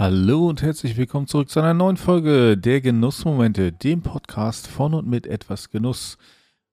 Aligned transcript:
Hallo 0.00 0.48
und 0.48 0.62
herzlich 0.62 0.96
willkommen 0.96 1.26
zurück 1.26 1.50
zu 1.50 1.60
einer 1.60 1.74
neuen 1.74 1.98
Folge 1.98 2.56
der 2.56 2.80
Genussmomente, 2.80 3.70
dem 3.70 4.00
Podcast 4.00 4.66
von 4.66 4.94
und 4.94 5.06
mit 5.06 5.26
etwas 5.26 5.68
Genuss. 5.68 6.16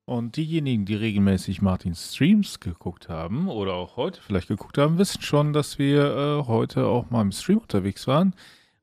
Und 0.06 0.38
diejenigen, 0.38 0.86
die 0.86 0.96
regelmäßig 0.96 1.62
Martins 1.62 2.14
Streams 2.16 2.62
geguckt 2.62 3.10
haben 3.10 3.50
oder 3.50 3.74
auch 3.74 3.98
heute 3.98 4.22
vielleicht 4.22 4.48
geguckt 4.48 4.78
haben, 4.78 4.98
wissen 4.98 5.22
schon, 5.22 5.52
dass 5.52 5.78
wir 5.78 6.06
äh, 6.06 6.48
heute 6.48 6.86
auch 6.86 7.10
mal 7.10 7.22
im 7.22 7.34
Stream 7.34 7.58
unterwegs 7.58 8.08
waren. 8.08 8.34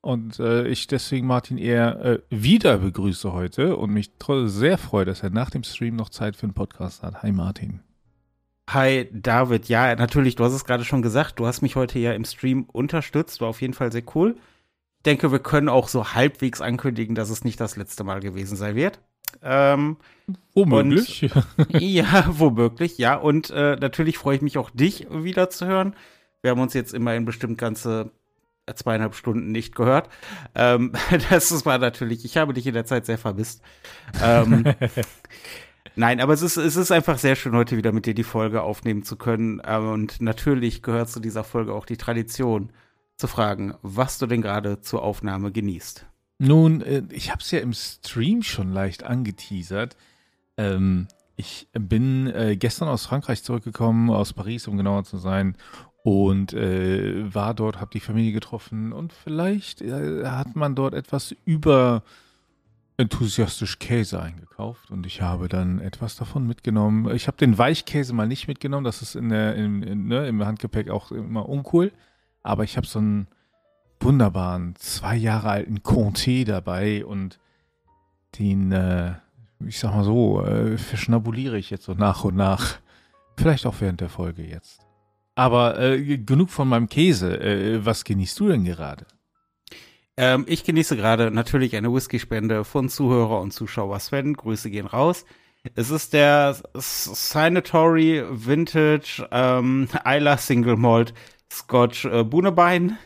Und 0.02 0.38
äh, 0.38 0.68
ich 0.68 0.88
deswegen 0.88 1.26
Martin 1.26 1.56
eher 1.56 2.04
äh, 2.04 2.18
wieder 2.28 2.76
begrüße 2.76 3.32
heute 3.32 3.78
und 3.78 3.94
mich 3.94 4.10
sehr 4.44 4.76
freue, 4.76 5.06
dass 5.06 5.22
er 5.22 5.30
nach 5.30 5.48
dem 5.48 5.64
Stream 5.64 5.96
noch 5.96 6.10
Zeit 6.10 6.36
für 6.36 6.44
einen 6.44 6.52
Podcast 6.52 7.02
hat. 7.02 7.22
Hi 7.22 7.32
Martin. 7.32 7.80
Hi 8.70 9.08
David, 9.12 9.68
ja, 9.68 9.94
natürlich, 9.94 10.36
du 10.36 10.44
hast 10.44 10.54
es 10.54 10.64
gerade 10.64 10.84
schon 10.84 11.02
gesagt, 11.02 11.38
du 11.38 11.46
hast 11.46 11.60
mich 11.60 11.76
heute 11.76 11.98
ja 11.98 12.12
im 12.12 12.24
Stream 12.24 12.64
unterstützt, 12.64 13.40
war 13.40 13.48
auf 13.48 13.60
jeden 13.60 13.74
Fall 13.74 13.92
sehr 13.92 14.02
cool. 14.14 14.36
Ich 14.98 15.02
denke, 15.04 15.30
wir 15.30 15.38
können 15.38 15.68
auch 15.68 15.88
so 15.88 16.14
halbwegs 16.14 16.62
ankündigen, 16.62 17.14
dass 17.14 17.28
es 17.28 17.44
nicht 17.44 17.60
das 17.60 17.76
letzte 17.76 18.04
Mal 18.04 18.20
gewesen 18.20 18.56
sein 18.56 18.74
wird. 18.74 19.00
Ähm, 19.42 19.98
womöglich. 20.54 21.30
Und, 21.34 21.44
ja, 21.80 22.24
womöglich, 22.28 22.96
ja. 22.96 23.16
Und 23.16 23.50
äh, 23.50 23.76
natürlich 23.76 24.16
freue 24.16 24.36
ich 24.36 24.42
mich 24.42 24.56
auch, 24.56 24.70
dich 24.70 25.06
wieder 25.10 25.50
zu 25.50 25.66
hören. 25.66 25.94
Wir 26.40 26.50
haben 26.50 26.60
uns 26.60 26.72
jetzt 26.72 26.94
immerhin 26.94 27.26
bestimmt 27.26 27.58
ganze 27.58 28.10
zweieinhalb 28.74 29.14
Stunden 29.14 29.52
nicht 29.52 29.74
gehört. 29.74 30.08
Ähm, 30.54 30.92
das 31.30 31.66
war 31.66 31.78
natürlich, 31.78 32.24
ich 32.24 32.36
habe 32.36 32.54
dich 32.54 32.66
in 32.66 32.74
der 32.74 32.86
Zeit 32.86 33.04
sehr 33.06 33.18
vermisst. 33.18 33.62
Ähm, 34.22 34.64
Nein, 35.96 36.20
aber 36.20 36.32
es 36.32 36.42
ist, 36.42 36.56
es 36.56 36.76
ist 36.76 36.90
einfach 36.90 37.18
sehr 37.18 37.36
schön, 37.36 37.54
heute 37.54 37.76
wieder 37.76 37.92
mit 37.92 38.06
dir 38.06 38.14
die 38.14 38.24
Folge 38.24 38.62
aufnehmen 38.62 39.04
zu 39.04 39.16
können. 39.16 39.62
Ähm, 39.64 39.88
und 39.88 40.20
natürlich 40.20 40.82
gehört 40.82 41.08
zu 41.08 41.20
dieser 41.20 41.44
Folge 41.44 41.72
auch 41.72 41.86
die 41.86 41.96
Tradition, 41.96 42.70
zu 43.16 43.28
fragen, 43.28 43.74
was 43.82 44.18
du 44.18 44.26
denn 44.26 44.42
gerade 44.42 44.80
zur 44.80 45.02
Aufnahme 45.02 45.52
genießt. 45.52 46.06
Nun, 46.38 46.82
äh, 46.82 47.02
ich 47.10 47.30
habe 47.30 47.40
es 47.40 47.50
ja 47.50 47.60
im 47.60 47.72
Stream 47.72 48.42
schon 48.42 48.72
leicht 48.72 49.04
angeteasert. 49.04 49.96
Ähm, 50.56 51.06
ich 51.36 51.68
bin 51.72 52.26
äh, 52.28 52.56
gestern 52.56 52.88
aus 52.88 53.06
Frankreich 53.06 53.42
zurückgekommen, 53.42 54.10
aus 54.10 54.32
Paris, 54.32 54.66
um 54.68 54.76
genauer 54.76 55.04
zu 55.04 55.18
sein, 55.18 55.56
und 56.02 56.52
äh, 56.52 57.32
war 57.32 57.54
dort, 57.54 57.80
habe 57.80 57.90
die 57.92 58.00
Familie 58.00 58.32
getroffen 58.32 58.92
und 58.92 59.12
vielleicht 59.12 59.80
äh, 59.80 60.26
hat 60.26 60.54
man 60.54 60.74
dort 60.74 60.92
etwas 60.92 61.34
über 61.44 62.02
enthusiastisch 62.96 63.78
Käse 63.78 64.22
eingekauft 64.22 64.90
und 64.90 65.04
ich 65.06 65.20
habe 65.20 65.48
dann 65.48 65.80
etwas 65.80 66.16
davon 66.16 66.46
mitgenommen. 66.46 67.14
Ich 67.14 67.26
habe 67.26 67.36
den 67.36 67.58
Weichkäse 67.58 68.12
mal 68.12 68.28
nicht 68.28 68.46
mitgenommen, 68.46 68.84
das 68.84 69.02
ist 69.02 69.16
in 69.16 69.30
der, 69.30 69.56
in, 69.56 69.82
in, 69.82 70.06
ne, 70.06 70.28
im 70.28 70.44
Handgepäck 70.44 70.90
auch 70.90 71.10
immer 71.10 71.48
uncool. 71.48 71.92
Aber 72.42 72.62
ich 72.62 72.76
habe 72.76 72.86
so 72.86 72.98
einen 72.98 73.26
wunderbaren, 74.00 74.76
zwei 74.76 75.16
Jahre 75.16 75.48
alten 75.50 75.78
Comté 75.78 76.44
dabei 76.44 77.04
und 77.04 77.40
den, 78.38 78.70
äh, 78.70 79.14
ich 79.66 79.78
sag 79.78 79.94
mal 79.94 80.04
so, 80.04 80.44
äh, 80.44 80.76
verschnabuliere 80.78 81.58
ich 81.58 81.70
jetzt 81.70 81.84
so 81.84 81.94
nach 81.94 82.24
und 82.24 82.36
nach. 82.36 82.76
Vielleicht 83.36 83.66
auch 83.66 83.76
während 83.80 84.00
der 84.00 84.08
Folge 84.08 84.44
jetzt. 84.44 84.80
Aber 85.34 85.80
äh, 85.80 86.18
genug 86.18 86.50
von 86.50 86.68
meinem 86.68 86.88
Käse. 86.88 87.40
Äh, 87.40 87.84
was 87.84 88.04
genießt 88.04 88.38
du 88.38 88.48
denn 88.48 88.64
gerade? 88.64 89.06
Ähm, 90.16 90.44
ich 90.48 90.64
genieße 90.64 90.96
gerade 90.96 91.30
natürlich 91.30 91.76
eine 91.76 91.92
Whisky-Spende 91.92 92.64
von 92.64 92.88
Zuhörer 92.88 93.40
und 93.40 93.52
Zuschauer 93.52 93.98
Sven. 94.00 94.34
Grüße 94.34 94.70
gehen 94.70 94.86
raus. 94.86 95.24
Es 95.74 95.90
ist 95.90 96.12
der 96.12 96.56
Signatory 96.74 98.22
Vintage 98.30 99.26
ähm, 99.30 99.88
Isla 100.04 100.36
Single 100.36 100.76
Malt 100.76 101.14
Scotch 101.50 102.04
äh, 102.04 102.22
Bunebein. 102.22 102.98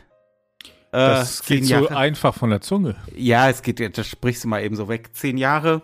Äh, 0.91 0.97
das 0.97 1.43
geht 1.45 1.65
so 1.65 1.87
einfach 1.87 2.35
von 2.35 2.49
der 2.49 2.61
Zunge. 2.61 2.95
Ja, 3.15 3.49
es 3.49 3.61
geht, 3.61 3.97
das 3.97 4.07
sprichst 4.07 4.43
du 4.43 4.47
mal 4.47 4.63
eben 4.63 4.75
so 4.75 4.87
weg. 4.89 5.09
Zehn 5.13 5.37
Jahre. 5.37 5.83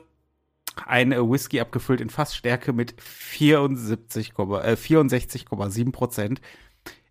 Ein 0.86 1.12
äh, 1.12 1.22
Whisky 1.22 1.60
abgefüllt 1.62 2.02
in 2.02 2.10
Fassstärke 2.10 2.74
mit 2.74 2.96
74, 3.02 4.32
äh, 4.32 4.76
64,7 4.76 5.92
Prozent. 5.92 6.42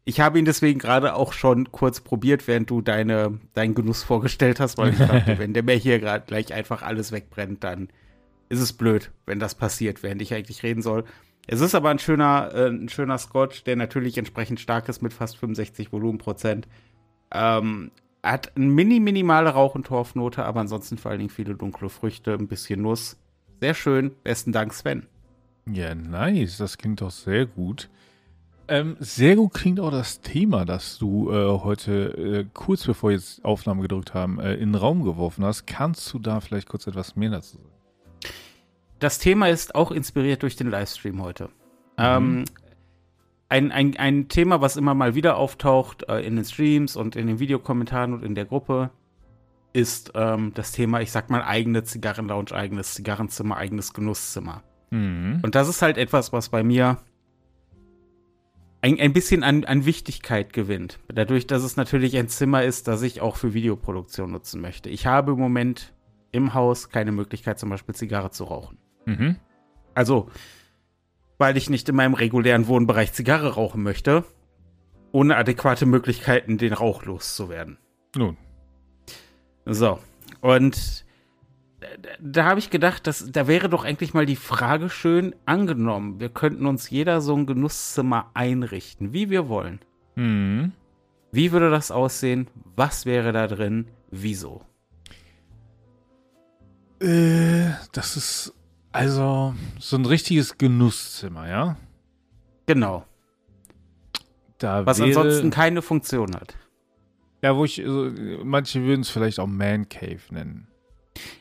Ich 0.04 0.20
habe 0.20 0.38
ihn 0.38 0.44
deswegen 0.44 0.78
gerade 0.78 1.14
auch 1.14 1.32
schon 1.32 1.72
kurz 1.72 2.00
probiert, 2.00 2.46
während 2.46 2.68
du 2.68 2.82
deine, 2.82 3.38
deinen 3.54 3.74
Genuss 3.74 4.02
vorgestellt 4.02 4.60
hast, 4.60 4.76
weil 4.76 4.92
ich 4.92 4.98
dachte, 4.98 5.38
wenn 5.38 5.54
der 5.54 5.62
mir 5.62 5.76
hier 5.76 5.98
gerade 5.98 6.26
gleich 6.26 6.52
einfach 6.52 6.82
alles 6.82 7.10
wegbrennt, 7.10 7.64
dann 7.64 7.88
ist 8.50 8.60
es 8.60 8.74
blöd, 8.74 9.10
wenn 9.24 9.38
das 9.38 9.54
passiert, 9.54 10.02
während 10.02 10.20
ich 10.20 10.34
eigentlich 10.34 10.62
reden 10.62 10.82
soll. 10.82 11.04
Es 11.46 11.60
ist 11.60 11.74
aber 11.74 11.90
ein 11.90 11.98
schöner, 11.98 12.50
äh, 12.54 12.68
ein 12.68 12.88
schöner 12.88 13.18
Scotch, 13.18 13.64
der 13.64 13.76
natürlich 13.76 14.18
entsprechend 14.18 14.60
stark 14.60 14.88
ist 14.88 15.02
mit 15.02 15.12
fast 15.12 15.36
65 15.38 15.92
Volumenprozent. 15.92 16.68
Ähm, 17.32 17.90
hat 18.22 18.56
eine 18.56 18.66
mini, 18.66 19.00
minimale 19.00 19.50
Rauch- 19.50 19.74
und 19.74 19.86
Torfnote, 19.86 20.44
aber 20.44 20.60
ansonsten 20.60 20.96
vor 20.96 21.10
allen 21.10 21.20
Dingen 21.20 21.30
viele 21.30 21.54
dunkle 21.54 21.88
Früchte, 21.88 22.32
ein 22.32 22.48
bisschen 22.48 22.82
Nuss. 22.82 23.18
Sehr 23.60 23.74
schön. 23.74 24.12
Besten 24.22 24.52
Dank, 24.52 24.72
Sven. 24.72 25.06
Ja, 25.70 25.94
nice. 25.94 26.56
Das 26.58 26.78
klingt 26.78 27.00
doch 27.00 27.10
sehr 27.10 27.46
gut. 27.46 27.88
Ähm, 28.66 28.96
sehr 28.98 29.36
gut 29.36 29.52
klingt 29.52 29.78
auch 29.78 29.90
das 29.90 30.20
Thema, 30.20 30.64
das 30.64 30.98
du 30.98 31.30
äh, 31.30 31.58
heute 31.58 32.42
äh, 32.42 32.46
kurz 32.54 32.86
bevor 32.86 33.10
wir 33.10 33.16
jetzt 33.16 33.44
Aufnahme 33.44 33.82
gedrückt 33.82 34.14
haben, 34.14 34.40
äh, 34.40 34.54
in 34.54 34.72
den 34.72 34.74
Raum 34.76 35.04
geworfen 35.04 35.44
hast. 35.44 35.66
Kannst 35.66 36.12
du 36.12 36.18
da 36.18 36.40
vielleicht 36.40 36.68
kurz 36.68 36.86
etwas 36.86 37.14
mehr 37.14 37.30
dazu 37.30 37.58
sagen? 37.58 37.68
Das 39.00 39.18
Thema 39.18 39.48
ist 39.48 39.74
auch 39.74 39.90
inspiriert 39.90 40.42
durch 40.42 40.56
den 40.56 40.70
Livestream 40.70 41.22
heute. 41.22 41.44
Mhm. 41.44 41.50
Ähm, 41.98 42.44
ein, 43.50 43.70
ein, 43.70 43.96
ein 43.98 44.28
Thema, 44.28 44.62
was 44.62 44.76
immer 44.76 44.94
mal 44.94 45.14
wieder 45.14 45.36
auftaucht 45.36 46.08
äh, 46.08 46.20
in 46.20 46.36
den 46.36 46.44
Streams 46.44 46.96
und 46.96 47.16
in 47.16 47.26
den 47.26 47.38
Videokommentaren 47.38 48.14
und 48.14 48.24
in 48.24 48.34
der 48.34 48.46
Gruppe, 48.46 48.90
ist 49.74 50.12
ähm, 50.14 50.52
das 50.54 50.72
Thema, 50.72 51.00
ich 51.02 51.12
sag 51.12 51.28
mal, 51.28 51.42
eigene 51.42 51.84
Zigarrenlounge, 51.84 52.52
eigenes 52.52 52.94
Zigarrenzimmer, 52.94 53.56
eigenes 53.56 53.92
Genusszimmer. 53.92 54.62
Mhm. 54.90 55.40
Und 55.42 55.54
das 55.54 55.68
ist 55.68 55.82
halt 55.82 55.98
etwas, 55.98 56.32
was 56.32 56.48
bei 56.48 56.62
mir 56.62 56.98
ein, 58.84 59.00
ein 59.00 59.14
bisschen 59.14 59.42
an, 59.42 59.64
an 59.64 59.86
Wichtigkeit 59.86 60.52
gewinnt. 60.52 60.98
Dadurch, 61.08 61.46
dass 61.46 61.62
es 61.62 61.78
natürlich 61.78 62.18
ein 62.18 62.28
Zimmer 62.28 62.64
ist, 62.64 62.86
das 62.86 63.00
ich 63.00 63.22
auch 63.22 63.36
für 63.36 63.54
Videoproduktion 63.54 64.30
nutzen 64.30 64.60
möchte. 64.60 64.90
Ich 64.90 65.06
habe 65.06 65.32
im 65.32 65.38
Moment 65.38 65.94
im 66.32 66.52
Haus 66.52 66.90
keine 66.90 67.10
Möglichkeit, 67.10 67.58
zum 67.58 67.70
Beispiel 67.70 67.94
Zigarre 67.94 68.30
zu 68.30 68.44
rauchen. 68.44 68.76
Mhm. 69.06 69.36
Also, 69.94 70.28
weil 71.38 71.56
ich 71.56 71.70
nicht 71.70 71.88
in 71.88 71.96
meinem 71.96 72.12
regulären 72.12 72.66
Wohnbereich 72.66 73.14
Zigarre 73.14 73.54
rauchen 73.54 73.82
möchte, 73.82 74.22
ohne 75.12 75.36
adäquate 75.36 75.86
Möglichkeiten, 75.86 76.58
den 76.58 76.74
Rauch 76.74 77.06
loszuwerden. 77.06 77.78
Nun. 78.14 78.36
So. 79.64 79.98
Und 80.42 81.03
da 82.20 82.44
habe 82.44 82.58
ich 82.58 82.70
gedacht, 82.70 83.06
dass, 83.06 83.30
da 83.30 83.46
wäre 83.46 83.68
doch 83.68 83.84
eigentlich 83.84 84.14
mal 84.14 84.26
die 84.26 84.36
Frage 84.36 84.90
schön 84.90 85.34
angenommen. 85.46 86.20
Wir 86.20 86.28
könnten 86.28 86.66
uns 86.66 86.90
jeder 86.90 87.20
so 87.20 87.34
ein 87.34 87.46
Genusszimmer 87.46 88.30
einrichten, 88.34 89.12
wie 89.12 89.30
wir 89.30 89.48
wollen. 89.48 89.80
Mhm. 90.16 90.72
Wie 91.32 91.52
würde 91.52 91.70
das 91.70 91.90
aussehen? 91.90 92.48
Was 92.76 93.06
wäre 93.06 93.32
da 93.32 93.46
drin? 93.46 93.88
Wieso? 94.10 94.62
Äh, 97.00 97.70
das 97.92 98.16
ist 98.16 98.54
also 98.92 99.54
so 99.80 99.96
ein 99.96 100.06
richtiges 100.06 100.56
Genusszimmer, 100.56 101.48
ja? 101.48 101.76
Genau. 102.66 103.04
Da 104.58 104.86
Was 104.86 104.98
wäre, 104.98 105.08
ansonsten 105.08 105.50
keine 105.50 105.82
Funktion 105.82 106.34
hat. 106.34 106.54
Ja, 107.42 107.56
wo 107.56 107.64
ich, 107.64 107.84
also, 107.84 108.10
manche 108.44 108.82
würden 108.82 109.00
es 109.00 109.10
vielleicht 109.10 109.40
auch 109.40 109.48
Man 109.48 109.88
Cave 109.88 110.20
nennen. 110.30 110.68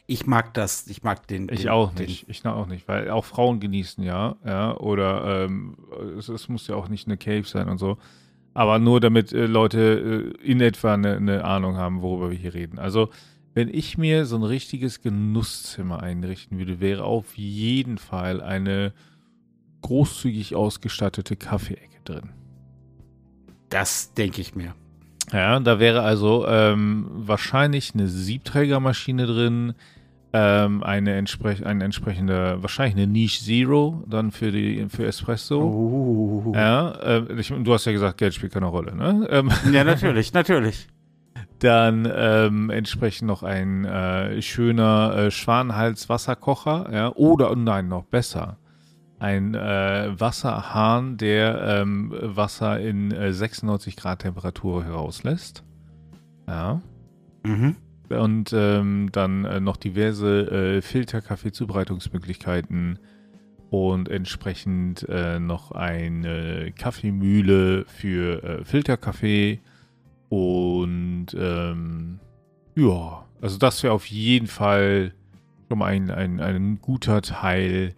Ich 0.06 0.28
mag 0.28 0.54
das, 0.54 0.88
ich 0.88 1.04
mag 1.04 1.28
den. 1.28 1.50
Ich 1.50 1.70
auch 1.70 1.94
nicht, 1.94 2.30
ich 2.30 2.46
auch 2.46 2.68
nicht, 2.68 2.88
weil 2.88 3.10
auch 3.10 3.26
Frauen 3.26 3.60
genießen 3.60 4.04
ja, 4.04 4.36
ja, 4.46 4.78
oder 4.78 5.46
ähm, 5.46 5.78
es, 6.18 6.30
es, 6.30 6.48
muss 6.50 6.68
ja 6.68 6.76
auch 6.76 6.90
nicht 6.90 7.08
eine 7.08 7.18
Cave 7.18 7.46
sein 7.46 7.70
und 7.70 7.78
so. 7.78 7.98
Aber 8.54 8.78
nur 8.78 9.00
damit 9.00 9.34
äh, 9.34 9.48
Leute 9.48 10.34
äh, 10.42 10.46
in 10.46 10.62
etwa 10.62 10.94
eine, 10.94 11.16
eine, 11.16 11.44
Ahnung 11.44 11.76
haben, 11.76 12.02
worüber 12.02 12.30
wir 12.30 12.38
hier 12.38 12.54
reden. 12.54 12.78
Also, 12.78 13.10
wenn 13.56 13.70
ich 13.70 13.98
mir 13.98 14.26
so 14.26 14.36
ein 14.36 14.44
richtiges 14.44 15.02
Genusszimmer 15.02 16.02
einrichten 16.02 16.60
würde, 16.60 16.80
wäre 16.80 17.04
auf 17.04 17.36
jeden 17.36 17.98
Fall 17.98 18.42
eine 18.42 18.94
großzügig 19.82 20.56
ausgestattete 20.56 21.36
Kaffeeecke 21.36 22.00
drin. 22.04 22.30
Das 23.70 24.14
denke 24.14 24.42
ich 24.42 24.56
mir. 24.56 24.76
Ja, 25.34 25.60
da 25.60 25.80
wäre 25.80 26.04
also 26.04 26.46
ähm, 26.48 27.08
wahrscheinlich 27.12 27.94
eine 27.96 28.08
Siebträgermaschine 28.08 29.26
drin, 29.26 29.74
ähm, 30.32 30.84
eine, 30.84 31.16
entsprech 31.16 31.66
eine 31.66 31.84
entsprechende, 31.84 32.62
wahrscheinlich 32.62 32.96
eine 32.96 33.08
Niche 33.08 33.44
Zero 33.44 34.04
dann 34.08 34.32
für 34.32 34.52
die 34.52 34.86
für 34.90 35.08
Espresso. 35.08 35.60
Oh. 35.60 36.54
Ja, 36.56 36.92
äh, 37.02 37.40
ich, 37.40 37.48
du 37.48 37.74
hast 37.74 37.86
ja 37.86 37.92
gesagt, 37.92 38.20
Geld 38.20 38.36
spielt 38.36 38.54
keine 38.54 38.68
Rolle, 38.68 38.96
ne? 38.96 39.28
Ähm, 39.32 39.52
ja, 39.72 39.84
natürlich, 39.84 40.34
natürlich. 40.34 40.88
Dann 41.60 42.12
ähm, 42.14 42.70
entsprechend 42.70 43.28
noch 43.28 43.42
ein 43.42 43.86
äh, 43.86 44.42
schöner 44.42 45.16
äh, 45.16 45.32
Schwanenhals-Wasserkocher, 45.32 46.90
ja, 46.92 47.12
oder 47.14 47.56
nein, 47.56 47.88
noch 47.88 48.04
besser 48.04 48.58
ein 49.24 49.56
äh, 49.56 50.20
Wasserhahn, 50.20 51.16
der 51.16 51.80
ähm, 51.82 52.14
Wasser 52.22 52.82
in 52.82 53.12
äh, 53.12 53.32
96 53.32 53.96
Grad 53.96 54.24
Temperatur 54.24 54.84
herauslässt. 54.84 55.64
Ja. 56.46 56.82
Mhm. 57.46 57.78
Und 58.10 58.52
ähm, 58.54 59.08
dann 59.14 59.46
äh, 59.46 59.62
noch 59.62 59.78
diverse 59.78 60.52
äh, 60.52 60.82
Filterkaffee-Zubereitungsmöglichkeiten 60.82 63.00
und 63.70 64.10
entsprechend 64.10 65.08
äh, 65.08 65.40
noch 65.40 65.72
eine 65.72 66.74
Kaffeemühle 66.78 67.86
für 67.86 68.44
äh, 68.44 68.66
Filterkaffee 68.66 69.62
und 70.28 71.28
ähm, 71.34 72.20
ja, 72.76 73.24
also 73.42 73.58
das 73.58 73.82
wäre 73.84 73.94
auf 73.94 74.08
jeden 74.08 74.48
Fall 74.48 75.14
schon 75.70 75.80
mal 75.80 75.86
ein, 75.86 76.12
ein, 76.12 76.42
ein 76.42 76.82
guter 76.82 77.22
Teil. 77.22 77.96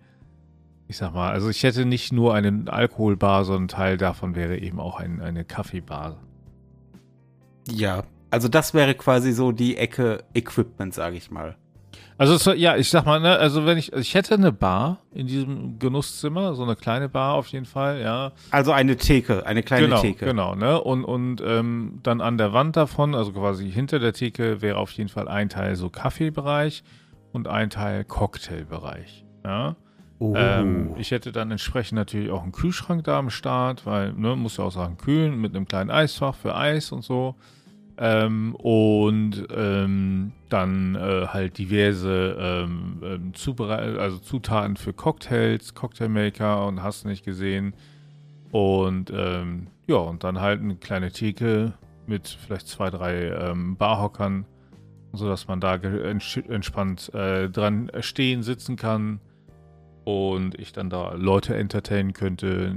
Ich 0.88 0.98
sag 0.98 1.14
mal, 1.14 1.32
also 1.32 1.50
ich 1.50 1.64
hätte 1.64 1.86
nicht 1.86 2.14
nur 2.14 2.34
eine 2.34 2.72
Alkoholbar, 2.72 3.44
sondern 3.44 3.68
Teil 3.68 3.98
davon 3.98 4.36
wäre 4.36 4.58
eben 4.58 4.80
auch 4.80 5.00
ein, 5.00 5.22
eine 5.22 5.44
Kaffeebar. 5.44 6.18
Ja, 7.68 8.04
also 8.30 8.48
das 8.48 8.74
wäre 8.74 8.94
quasi 8.94 9.32
so 9.32 9.52
die 9.52 9.78
Ecke 9.78 10.24
Equipment, 10.34 10.94
sage 10.94 11.18
ich 11.18 11.32
mal. 11.32 11.56
Also 12.18 12.36
es, 12.36 12.60
ja, 12.60 12.78
ich 12.78 12.90
sag 12.90 13.06
mal, 13.06 13.20
ne, 13.20 13.38
also 13.38 13.66
wenn 13.66 13.78
ich, 13.78 13.92
ich 13.92 14.14
hätte 14.14 14.36
eine 14.36 14.54
Bar 14.54 15.02
in 15.14 15.28
diesem 15.28 15.80
Genusszimmer, 15.80 16.54
so 16.56 16.64
eine 16.64 16.78
kleine 16.78 17.10
Bar 17.10 17.34
auf 17.34 17.48
jeden 17.48 17.66
Fall, 17.66 18.00
ja. 18.00 18.32
Also 18.52 18.72
eine 18.72 18.96
Theke, 18.96 19.46
eine 19.46 19.64
kleine 19.64 19.88
genau, 19.88 20.02
Theke. 20.02 20.26
Genau, 20.26 20.56
ne, 20.56 20.80
und 20.80 21.04
und 21.04 21.42
ähm, 21.46 22.00
dann 22.04 22.22
an 22.22 22.38
der 22.38 22.54
Wand 22.54 22.78
davon, 22.78 23.16
also 23.16 23.34
quasi 23.34 23.70
hinter 23.70 24.00
der 24.00 24.14
Theke, 24.14 24.62
wäre 24.62 24.78
auf 24.78 24.92
jeden 24.92 25.10
Fall 25.10 25.28
ein 25.28 25.50
Teil 25.50 25.76
so 25.76 25.90
Kaffeebereich 25.90 26.84
und 27.34 27.50
ein 27.50 27.70
Teil 27.70 28.06
Cocktailbereich, 28.06 29.26
ja. 29.44 29.76
Oh. 30.20 30.34
Ähm, 30.36 30.92
ich 30.98 31.12
hätte 31.12 31.32
dann 31.32 31.52
entsprechend 31.52 31.98
natürlich 31.98 32.32
auch 32.32 32.44
einen 32.44 32.54
Kühlschrank 32.54 33.04
da 33.04 33.20
am 33.20 33.30
Start, 33.30 33.86
weil, 33.86 34.14
ne, 34.14 34.36
muss 34.36 34.58
ja 34.58 34.64
auch 34.64 34.72
sagen, 34.72 34.98
kühlen 34.98 35.40
mit 35.40 35.56
einem 35.56 35.68
kleinen 35.68 35.92
Eisfach 35.92 36.36
für 36.36 36.56
Eis 36.56 36.92
und 36.92 37.04
so. 37.04 37.36
Ähm, 37.98 38.56
und 38.56 39.48
ähm, 39.56 40.34
dann 40.50 40.96
äh, 40.96 41.28
halt 41.28 41.58
diverse 41.58 42.36
ähm, 42.38 43.02
ähm 43.04 43.34
also 43.98 44.18
Zutaten 44.20 44.76
für 44.76 44.92
Cocktails, 44.94 45.74
Cocktailmaker 45.74 46.66
und 46.66 46.84
hast 46.84 47.06
nicht 47.06 47.24
gesehen. 47.24 47.74
Und 48.52 49.12
ähm, 49.14 49.68
ja, 49.88 49.98
und 49.98 50.24
dann 50.24 50.40
halt 50.40 50.62
eine 50.62 50.76
kleine 50.76 51.12
Theke 51.12 51.74
mit 52.08 52.28
vielleicht 52.28 52.68
zwei, 52.68 52.90
drei 52.90 53.30
ähm, 53.30 53.76
Barhockern, 53.78 54.46
sodass 55.14 55.48
man 55.48 55.60
da 55.60 55.76
entspannt 55.76 57.14
äh, 57.14 57.50
dran 57.50 57.92
stehen, 58.02 58.44
sitzen 58.44 58.76
kann 58.76 59.20
und 60.06 60.58
ich 60.60 60.72
dann 60.72 60.92
da 60.92 61.14
Leute 61.14 61.56
entertainen 61.56 62.14
könnte, 62.14 62.76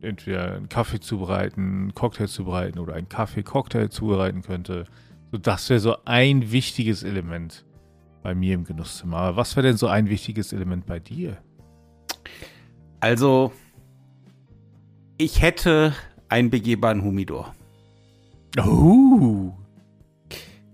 entweder 0.00 0.54
einen 0.54 0.68
Kaffee 0.68 1.00
zubereiten, 1.00 1.60
einen 1.60 1.94
Cocktail 1.94 2.28
zubereiten 2.28 2.78
oder 2.78 2.94
einen 2.94 3.08
Kaffee-Cocktail 3.08 3.88
zubereiten 3.88 4.42
könnte. 4.42 4.86
So, 5.32 5.38
das 5.38 5.68
wäre 5.68 5.80
so 5.80 5.96
ein 6.04 6.52
wichtiges 6.52 7.02
Element 7.02 7.64
bei 8.22 8.34
mir 8.36 8.54
im 8.54 8.64
Genusszimmer. 8.64 9.34
Was 9.36 9.56
wäre 9.56 9.66
denn 9.66 9.76
so 9.76 9.88
ein 9.88 10.08
wichtiges 10.08 10.52
Element 10.52 10.86
bei 10.86 11.00
dir? 11.00 11.38
Also, 13.00 13.52
ich 15.18 15.42
hätte 15.42 15.94
einen 16.28 16.50
begehbaren 16.50 17.02
Humidor. 17.02 17.54
Oh. 18.56 19.52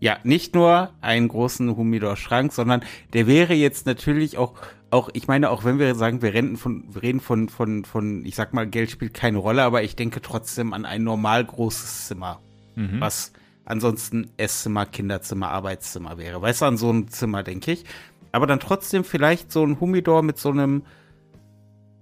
Ja, 0.00 0.18
nicht 0.22 0.54
nur 0.54 0.90
einen 1.00 1.28
großen 1.28 1.74
Humidor-Schrank, 1.74 2.52
sondern 2.52 2.84
der 3.14 3.26
wäre 3.26 3.54
jetzt 3.54 3.86
natürlich 3.86 4.36
auch 4.36 4.54
auch, 4.94 5.10
ich 5.12 5.26
meine, 5.26 5.50
auch 5.50 5.64
wenn 5.64 5.80
wir 5.80 5.94
sagen, 5.96 6.22
wir 6.22 6.32
reden 6.32 6.56
von, 6.56 6.84
wir 6.94 7.02
reden 7.02 7.20
von, 7.20 7.48
von, 7.48 7.84
von, 7.84 8.24
ich 8.24 8.36
sag 8.36 8.54
mal, 8.54 8.66
Geld 8.66 8.92
spielt 8.92 9.12
keine 9.12 9.38
Rolle, 9.38 9.64
aber 9.64 9.82
ich 9.82 9.96
denke 9.96 10.22
trotzdem 10.22 10.72
an 10.72 10.86
ein 10.86 11.02
normal 11.02 11.44
großes 11.44 12.06
Zimmer, 12.06 12.40
mhm. 12.76 13.00
was 13.00 13.32
ansonsten 13.64 14.30
Esszimmer, 14.36 14.86
Kinderzimmer, 14.86 15.50
Arbeitszimmer 15.50 16.16
wäre. 16.16 16.40
Weißt 16.40 16.62
du, 16.62 16.66
an 16.66 16.76
so 16.76 16.92
ein 16.92 17.08
Zimmer, 17.08 17.42
denke 17.42 17.72
ich. 17.72 17.84
Aber 18.30 18.46
dann 18.46 18.60
trotzdem 18.60 19.02
vielleicht 19.02 19.50
so 19.50 19.64
ein 19.64 19.80
Humidor 19.80 20.22
mit 20.22 20.38
so 20.38 20.50
einem, 20.50 20.84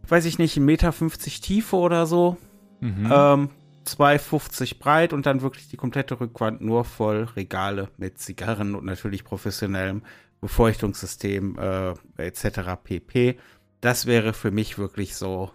weiß 0.07 0.27
ich 0.27 0.39
nicht, 0.39 0.59
1,50 0.59 0.61
Meter 0.61 0.93
Tiefe 1.41 1.77
oder 1.77 2.05
so. 2.07 2.37
Mhm. 2.81 3.11
Ähm, 3.11 3.51
2,50 3.87 4.79
breit 4.79 5.13
und 5.13 5.25
dann 5.25 5.41
wirklich 5.41 5.69
die 5.69 5.77
komplette 5.77 6.21
Rückwand 6.21 6.61
nur 6.61 6.85
voll 6.85 7.25
Regale 7.37 7.89
mit 7.97 8.19
Zigarren 8.19 8.75
und 8.75 8.85
natürlich 8.85 9.25
professionellem 9.25 10.03
Befeuchtungssystem 10.43 11.57
äh, 11.59 11.95
etc. 12.19 12.77
pp. 12.83 13.39
Das 13.81 14.07
wäre 14.07 14.35
für 14.35 14.51
mich 14.51 14.77
wirklich 14.77 15.17
so 15.17 15.51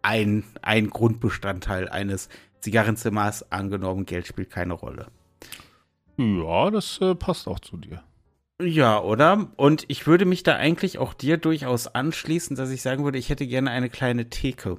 ein, 0.00 0.44
ein 0.62 0.88
Grundbestandteil 0.88 1.88
eines 1.88 2.28
Zigarrenzimmers. 2.60 3.50
Angenommen, 3.52 4.06
Geld 4.06 4.26
spielt 4.26 4.50
keine 4.50 4.72
Rolle. 4.74 5.08
Ja, 6.16 6.70
das 6.70 7.00
äh, 7.00 7.14
passt 7.14 7.48
auch 7.48 7.60
zu 7.60 7.76
dir. 7.76 8.02
Ja, 8.60 9.00
oder? 9.00 9.50
Und 9.56 9.84
ich 9.88 10.06
würde 10.06 10.24
mich 10.24 10.44
da 10.44 10.54
eigentlich 10.56 10.98
auch 10.98 11.12
dir 11.12 11.36
durchaus 11.36 11.88
anschließen, 11.88 12.54
dass 12.54 12.70
ich 12.70 12.82
sagen 12.82 13.02
würde, 13.02 13.18
ich 13.18 13.28
hätte 13.28 13.46
gerne 13.46 13.70
eine 13.70 13.90
kleine 13.90 14.30
Theke. 14.30 14.76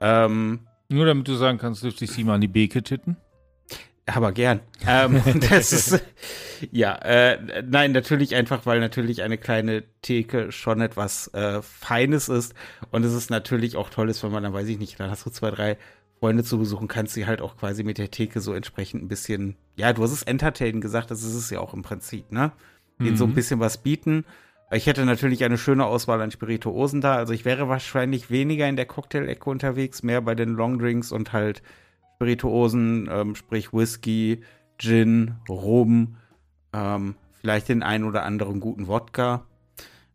Ähm, 0.00 0.66
Nur 0.90 1.06
damit 1.06 1.26
du 1.28 1.34
sagen 1.34 1.56
kannst, 1.56 1.82
dürfte 1.82 2.04
ich 2.04 2.10
sie 2.10 2.24
mal 2.24 2.34
an 2.34 2.40
die 2.42 2.48
Beke 2.48 2.82
titten? 2.82 3.16
Aber 4.14 4.32
gern. 4.32 4.60
ähm, 4.86 5.22
das 5.50 5.72
ist, 5.72 6.02
ja, 6.70 6.94
äh, 6.96 7.62
nein, 7.66 7.92
natürlich 7.92 8.34
einfach, 8.34 8.66
weil 8.66 8.80
natürlich 8.80 9.22
eine 9.22 9.38
kleine 9.38 9.84
Theke 10.02 10.52
schon 10.52 10.80
etwas 10.80 11.28
äh, 11.34 11.62
Feines 11.62 12.28
ist. 12.28 12.54
Und 12.90 13.04
es 13.04 13.12
ist 13.12 13.30
natürlich 13.30 13.76
auch 13.76 13.90
toll 13.90 14.08
ist, 14.08 14.22
wenn 14.22 14.32
man 14.32 14.42
dann, 14.42 14.52
weiß 14.52 14.68
ich 14.68 14.78
nicht, 14.78 14.98
dann 14.98 15.10
hast 15.10 15.26
du 15.26 15.30
zwei, 15.30 15.50
drei 15.50 15.76
Freunde 16.18 16.44
zu 16.44 16.58
besuchen, 16.58 16.88
kannst 16.88 17.16
du 17.16 17.26
halt 17.26 17.40
auch 17.40 17.56
quasi 17.56 17.82
mit 17.82 17.98
der 17.98 18.10
Theke 18.10 18.40
so 18.40 18.52
entsprechend 18.52 19.02
ein 19.02 19.08
bisschen, 19.08 19.56
ja, 19.76 19.92
du 19.92 20.02
hast 20.02 20.12
es 20.12 20.22
entertainen 20.22 20.80
gesagt, 20.80 21.10
das 21.10 21.22
ist 21.22 21.34
es 21.34 21.50
ja 21.50 21.60
auch 21.60 21.72
im 21.72 21.82
Prinzip, 21.82 22.30
ne? 22.30 22.52
Denen 22.98 23.12
mhm. 23.12 23.16
so 23.16 23.24
ein 23.24 23.30
mhm. 23.30 23.34
bisschen 23.34 23.60
was 23.60 23.78
bieten. 23.78 24.26
Ich 24.70 24.86
hätte 24.86 25.04
natürlich 25.04 25.42
eine 25.44 25.58
schöne 25.58 25.86
Auswahl 25.86 26.20
an 26.20 26.30
Spirituosen 26.30 27.00
da. 27.00 27.16
Also 27.16 27.32
ich 27.32 27.44
wäre 27.44 27.68
wahrscheinlich 27.68 28.30
weniger 28.30 28.68
in 28.68 28.76
der 28.76 28.86
Cocktail-Ecke 28.86 29.48
unterwegs, 29.48 30.02
mehr 30.02 30.20
bei 30.20 30.34
den 30.34 30.50
Longdrinks 30.50 31.10
und 31.10 31.32
halt 31.32 31.62
Spirituosen, 32.20 33.08
ähm, 33.10 33.34
sprich 33.34 33.72
Whisky, 33.72 34.42
Gin, 34.76 35.36
Rum, 35.48 36.16
ähm, 36.74 37.14
vielleicht 37.40 37.70
den 37.70 37.82
einen 37.82 38.04
oder 38.04 38.24
anderen 38.24 38.60
guten 38.60 38.88
Wodka. 38.88 39.46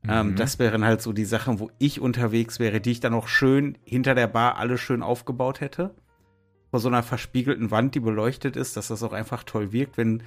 Ähm, 0.08 0.32
mhm. 0.32 0.36
das 0.36 0.60
wären 0.60 0.86
halt 0.86 1.02
so 1.02 1.14
die 1.14 1.26
Sachen, 1.26 1.60
wo 1.60 1.72
ich 1.80 2.00
unterwegs 2.00 2.60
wäre, 2.60 2.80
die 2.80 2.92
ich 2.92 3.00
dann 3.00 3.16
auch 3.16 3.28
schön 3.28 3.76
hinter 3.84 4.14
der 4.14 4.28
Bar 4.28 4.58
alles 4.58 4.82
schön 4.82 5.02
aufgebaut 5.02 5.62
hätte. 5.62 5.96
Vor 6.70 6.80
so 6.80 6.90
einer 6.90 7.02
verspiegelten 7.02 7.72
Wand, 7.72 7.96
die 7.96 8.02
beleuchtet 8.02 8.56
ist, 8.56 8.78
dass 8.78 8.90
das 8.90 9.02
auch 9.02 9.14
einfach 9.14 9.42
toll 9.42 9.72
wirkt, 9.72 9.98
wenn 9.98 10.22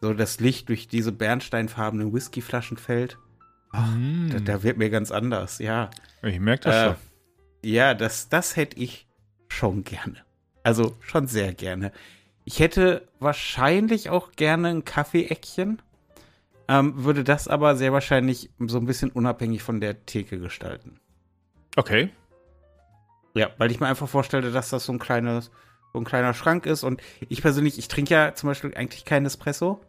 so 0.00 0.14
das 0.14 0.40
Licht 0.40 0.70
durch 0.70 0.88
diese 0.88 1.12
bernsteinfarbenen 1.12 2.14
Whiskyflaschen 2.14 2.78
fällt. 2.78 3.18
Ach, 3.72 3.94
mhm. 3.94 4.30
da, 4.32 4.38
da, 4.40 4.62
wird 4.62 4.78
mir 4.78 4.88
ganz 4.88 5.10
anders, 5.10 5.58
ja. 5.58 5.90
Ich 6.22 6.40
merke 6.40 6.64
das 6.64 6.74
äh, 6.74 6.84
schon. 6.86 6.96
Ja, 7.70 7.92
das, 7.92 8.30
das 8.30 8.56
hätte 8.56 8.78
ich 8.78 9.06
schon 9.48 9.84
gerne. 9.84 10.24
Also 10.68 10.94
schon 11.00 11.26
sehr 11.28 11.54
gerne. 11.54 11.92
Ich 12.44 12.60
hätte 12.60 13.08
wahrscheinlich 13.20 14.10
auch 14.10 14.32
gerne 14.32 14.68
ein 14.68 14.84
Kaffeeeckchen, 14.84 15.80
ähm, 16.68 17.04
würde 17.04 17.24
das 17.24 17.48
aber 17.48 17.74
sehr 17.74 17.94
wahrscheinlich 17.94 18.50
so 18.58 18.76
ein 18.76 18.84
bisschen 18.84 19.10
unabhängig 19.10 19.62
von 19.62 19.80
der 19.80 20.04
Theke 20.04 20.38
gestalten. 20.38 21.00
Okay. 21.74 22.10
Ja, 23.32 23.48
weil 23.56 23.70
ich 23.70 23.80
mir 23.80 23.86
einfach 23.86 24.10
vorstelle, 24.10 24.52
dass 24.52 24.68
das 24.68 24.84
so 24.84 24.92
ein 24.92 24.98
kleines, 24.98 25.50
so 25.94 26.00
ein 26.00 26.04
kleiner 26.04 26.34
Schrank 26.34 26.66
ist. 26.66 26.84
Und 26.84 27.00
ich 27.30 27.40
persönlich, 27.40 27.78
ich 27.78 27.88
trinke 27.88 28.12
ja 28.12 28.34
zum 28.34 28.50
Beispiel 28.50 28.74
eigentlich 28.74 29.06
kein 29.06 29.24
Espresso. 29.24 29.80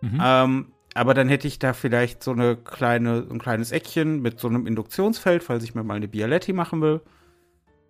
Mhm. 0.00 0.18
Ähm, 0.24 0.72
aber 0.94 1.12
dann 1.12 1.28
hätte 1.28 1.46
ich 1.46 1.58
da 1.58 1.74
vielleicht 1.74 2.22
so 2.22 2.30
eine 2.30 2.56
kleine, 2.56 3.26
ein 3.30 3.38
kleines 3.38 3.70
Eckchen 3.70 4.22
mit 4.22 4.40
so 4.40 4.48
einem 4.48 4.66
Induktionsfeld, 4.66 5.42
falls 5.42 5.62
ich 5.62 5.74
mir 5.74 5.84
mal 5.84 5.96
eine 5.96 6.08
Bialetti 6.08 6.54
machen 6.54 6.80
will. 6.80 7.02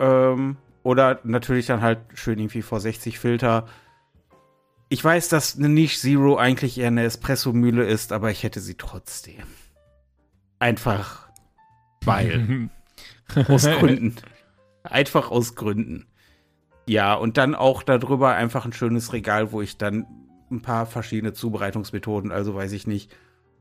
Ähm, 0.01 0.57
oder 0.83 1.21
natürlich 1.25 1.67
dann 1.67 1.81
halt 1.81 2.01
schön 2.15 2.39
irgendwie 2.39 2.63
vor 2.63 2.81
60 2.81 3.19
Filter. 3.19 3.67
Ich 4.89 5.03
weiß, 5.03 5.29
dass 5.29 5.57
eine 5.57 5.69
Niche 5.69 5.99
Zero 5.99 6.37
eigentlich 6.37 6.79
eher 6.79 6.89
eine 6.89 7.05
Espresso-Mühle 7.05 7.85
ist, 7.85 8.13
aber 8.13 8.31
ich 8.31 8.43
hätte 8.43 8.61
sie 8.61 8.75
trotzdem. 8.75 9.45
Einfach 10.59 11.29
weil. 12.05 12.71
aus 13.49 13.65
Gründen. 13.65 14.17
Einfach 14.83 15.31
aus 15.31 15.55
Gründen. 15.55 16.07
Ja, 16.87 17.15
und 17.15 17.37
dann 17.37 17.55
auch 17.55 17.83
darüber 17.83 18.35
einfach 18.35 18.65
ein 18.65 18.73
schönes 18.73 19.13
Regal, 19.13 19.53
wo 19.53 19.63
ich 19.63 19.79
dann 19.79 20.07
ein 20.51 20.63
paar 20.63 20.87
verschiedene 20.87 21.33
Zubereitungsmethoden, 21.33 22.33
also 22.33 22.55
weiß 22.55 22.73
ich 22.73 22.87
nicht, 22.87 23.13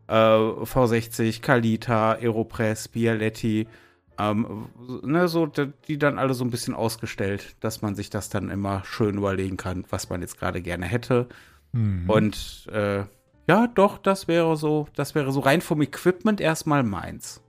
äh, 0.08 0.14
V60, 0.14 1.42
Kalita, 1.42 2.14
Aeropress, 2.14 2.88
Bialetti, 2.88 3.68
ähm, 4.22 4.68
ne, 5.04 5.28
so, 5.28 5.48
die 5.48 5.98
dann 5.98 6.20
alle 6.20 6.34
so 6.34 6.44
ein 6.44 6.52
bisschen 6.52 6.74
ausgestellt, 6.76 7.56
dass 7.60 7.82
man 7.82 7.96
sich 7.96 8.10
das 8.10 8.30
dann 8.30 8.50
immer 8.50 8.84
schön 8.86 9.18
überlegen 9.18 9.58
kann, 9.58 9.86
was 9.90 10.10
man 10.10 10.22
jetzt 10.22 10.40
gerade 10.40 10.62
gerne 10.62 10.86
hätte. 10.86 11.28
Mhm. 11.72 12.10
Und 12.10 12.68
äh, 12.72 13.06
ja, 13.48 13.68
doch, 13.68 13.98
das 13.98 14.28
wäre 14.28 14.56
so, 14.58 14.88
das 14.96 15.16
wäre 15.16 15.32
so 15.32 15.40
rein 15.40 15.62
vom 15.62 15.82
Equipment 15.82 16.40
erstmal 16.40 16.84
meins. 16.84 17.42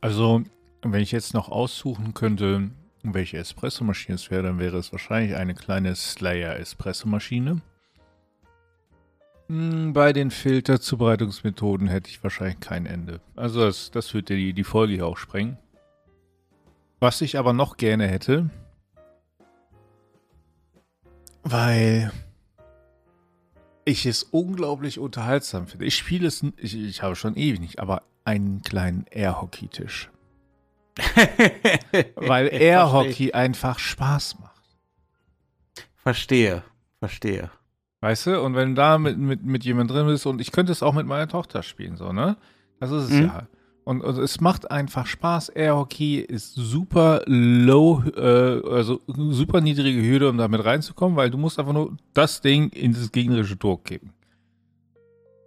Also, 0.00 0.42
wenn 0.82 1.00
ich 1.00 1.12
jetzt 1.12 1.34
noch 1.34 1.48
aussuchen 1.48 2.12
könnte, 2.12 2.70
welche 3.04 3.38
Espressomaschine 3.38 4.16
es 4.16 4.30
wäre, 4.30 4.42
dann 4.42 4.58
wäre 4.58 4.78
es 4.78 4.90
wahrscheinlich 4.90 5.36
eine 5.36 5.54
kleine 5.54 5.94
Slayer-Espressomaschine. 5.94 7.50
Hm, 7.50 7.62
Bei 9.54 10.14
den 10.14 10.30
Filterzubereitungsmethoden 10.30 11.86
hätte 11.86 12.08
ich 12.08 12.22
wahrscheinlich 12.22 12.60
kein 12.60 12.86
Ende. 12.86 13.20
Also 13.36 13.60
das, 13.60 13.90
das 13.90 14.14
würde 14.14 14.34
die, 14.34 14.54
die 14.54 14.64
Folge 14.64 14.94
hier 14.94 15.06
auch 15.06 15.18
sprengen. 15.18 15.58
Was 17.00 17.20
ich 17.20 17.36
aber 17.36 17.52
noch 17.52 17.76
gerne 17.76 18.06
hätte, 18.06 18.48
weil 21.42 22.10
ich 23.84 24.06
es 24.06 24.22
unglaublich 24.22 24.98
unterhaltsam 24.98 25.66
finde. 25.66 25.84
Ich 25.84 25.96
spiele 25.96 26.28
es, 26.28 26.42
ich, 26.56 26.74
ich 26.74 27.02
habe 27.02 27.14
schon 27.14 27.36
ewig 27.36 27.60
nicht, 27.60 27.78
aber 27.78 28.04
einen 28.24 28.62
kleinen 28.62 29.04
Air-Hockey-Tisch. 29.10 30.08
Weil. 32.14 32.48
Air-Hockey 32.48 33.32
einfach 33.32 33.78
Spaß 33.78 34.38
macht. 34.38 34.62
Verstehe, 35.96 36.62
verstehe. 37.00 37.50
Weißt 38.02 38.26
du? 38.26 38.42
Und 38.42 38.56
wenn 38.56 38.70
du 38.70 38.74
da 38.74 38.98
mit, 38.98 39.16
mit, 39.16 39.44
mit 39.44 39.64
jemand 39.64 39.92
drin 39.92 40.06
bist 40.06 40.26
und 40.26 40.40
ich 40.40 40.50
könnte 40.50 40.72
es 40.72 40.82
auch 40.82 40.92
mit 40.92 41.06
meiner 41.06 41.28
Tochter 41.28 41.62
spielen, 41.62 41.96
so, 41.96 42.12
ne? 42.12 42.36
Das 42.80 42.90
ist 42.90 43.04
es 43.04 43.10
Mhm. 43.10 43.22
ja. 43.26 43.46
Und, 43.84 44.00
und 44.02 44.18
es 44.18 44.40
macht 44.40 44.70
einfach 44.70 45.06
Spaß. 45.06 45.50
Air 45.50 45.76
Hockey 45.76 46.18
ist 46.18 46.54
super 46.54 47.22
low, 47.26 48.02
äh, 48.16 48.60
also 48.68 49.00
super 49.06 49.60
niedrige 49.60 50.02
Hürde, 50.02 50.28
um 50.28 50.36
damit 50.36 50.64
reinzukommen, 50.64 51.16
weil 51.16 51.30
du 51.30 51.38
musst 51.38 51.58
einfach 51.58 51.72
nur 51.72 51.96
das 52.12 52.40
Ding 52.40 52.70
in 52.70 52.92
das 52.92 53.10
gegnerische 53.10 53.58
Tor 53.58 53.82
kippen. 53.82 54.12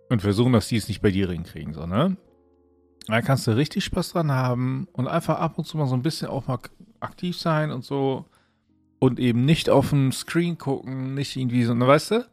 Und 0.09 0.21
versuchen, 0.21 0.53
dass 0.53 0.67
die 0.69 0.77
es 0.77 0.88
nicht 0.88 1.01
bei 1.01 1.12
dir 1.12 1.29
hinkriegen, 1.29 1.74
so, 1.74 1.85
ne? 1.85 2.15
Da 3.07 3.21
kannst 3.21 3.47
du 3.47 3.51
richtig 3.51 3.83
Spaß 3.83 4.13
dran 4.13 4.31
haben 4.31 4.88
und 4.93 5.07
einfach 5.07 5.39
ab 5.39 5.57
und 5.57 5.65
zu 5.65 5.77
mal 5.77 5.88
so 5.88 5.95
ein 5.95 6.01
bisschen 6.01 6.29
auch 6.29 6.47
mal 6.47 6.59
aktiv 7.01 7.38
sein 7.38 7.71
und 7.71 7.83
so. 7.83 8.25
Und 9.00 9.19
eben 9.19 9.43
nicht 9.43 9.69
auf 9.69 9.89
dem 9.89 10.12
Screen 10.13 10.57
gucken, 10.57 11.15
nicht 11.15 11.35
irgendwie 11.35 11.63
so, 11.65 11.74
ne, 11.74 11.85
weißt 11.85 12.12
du? 12.12 12.25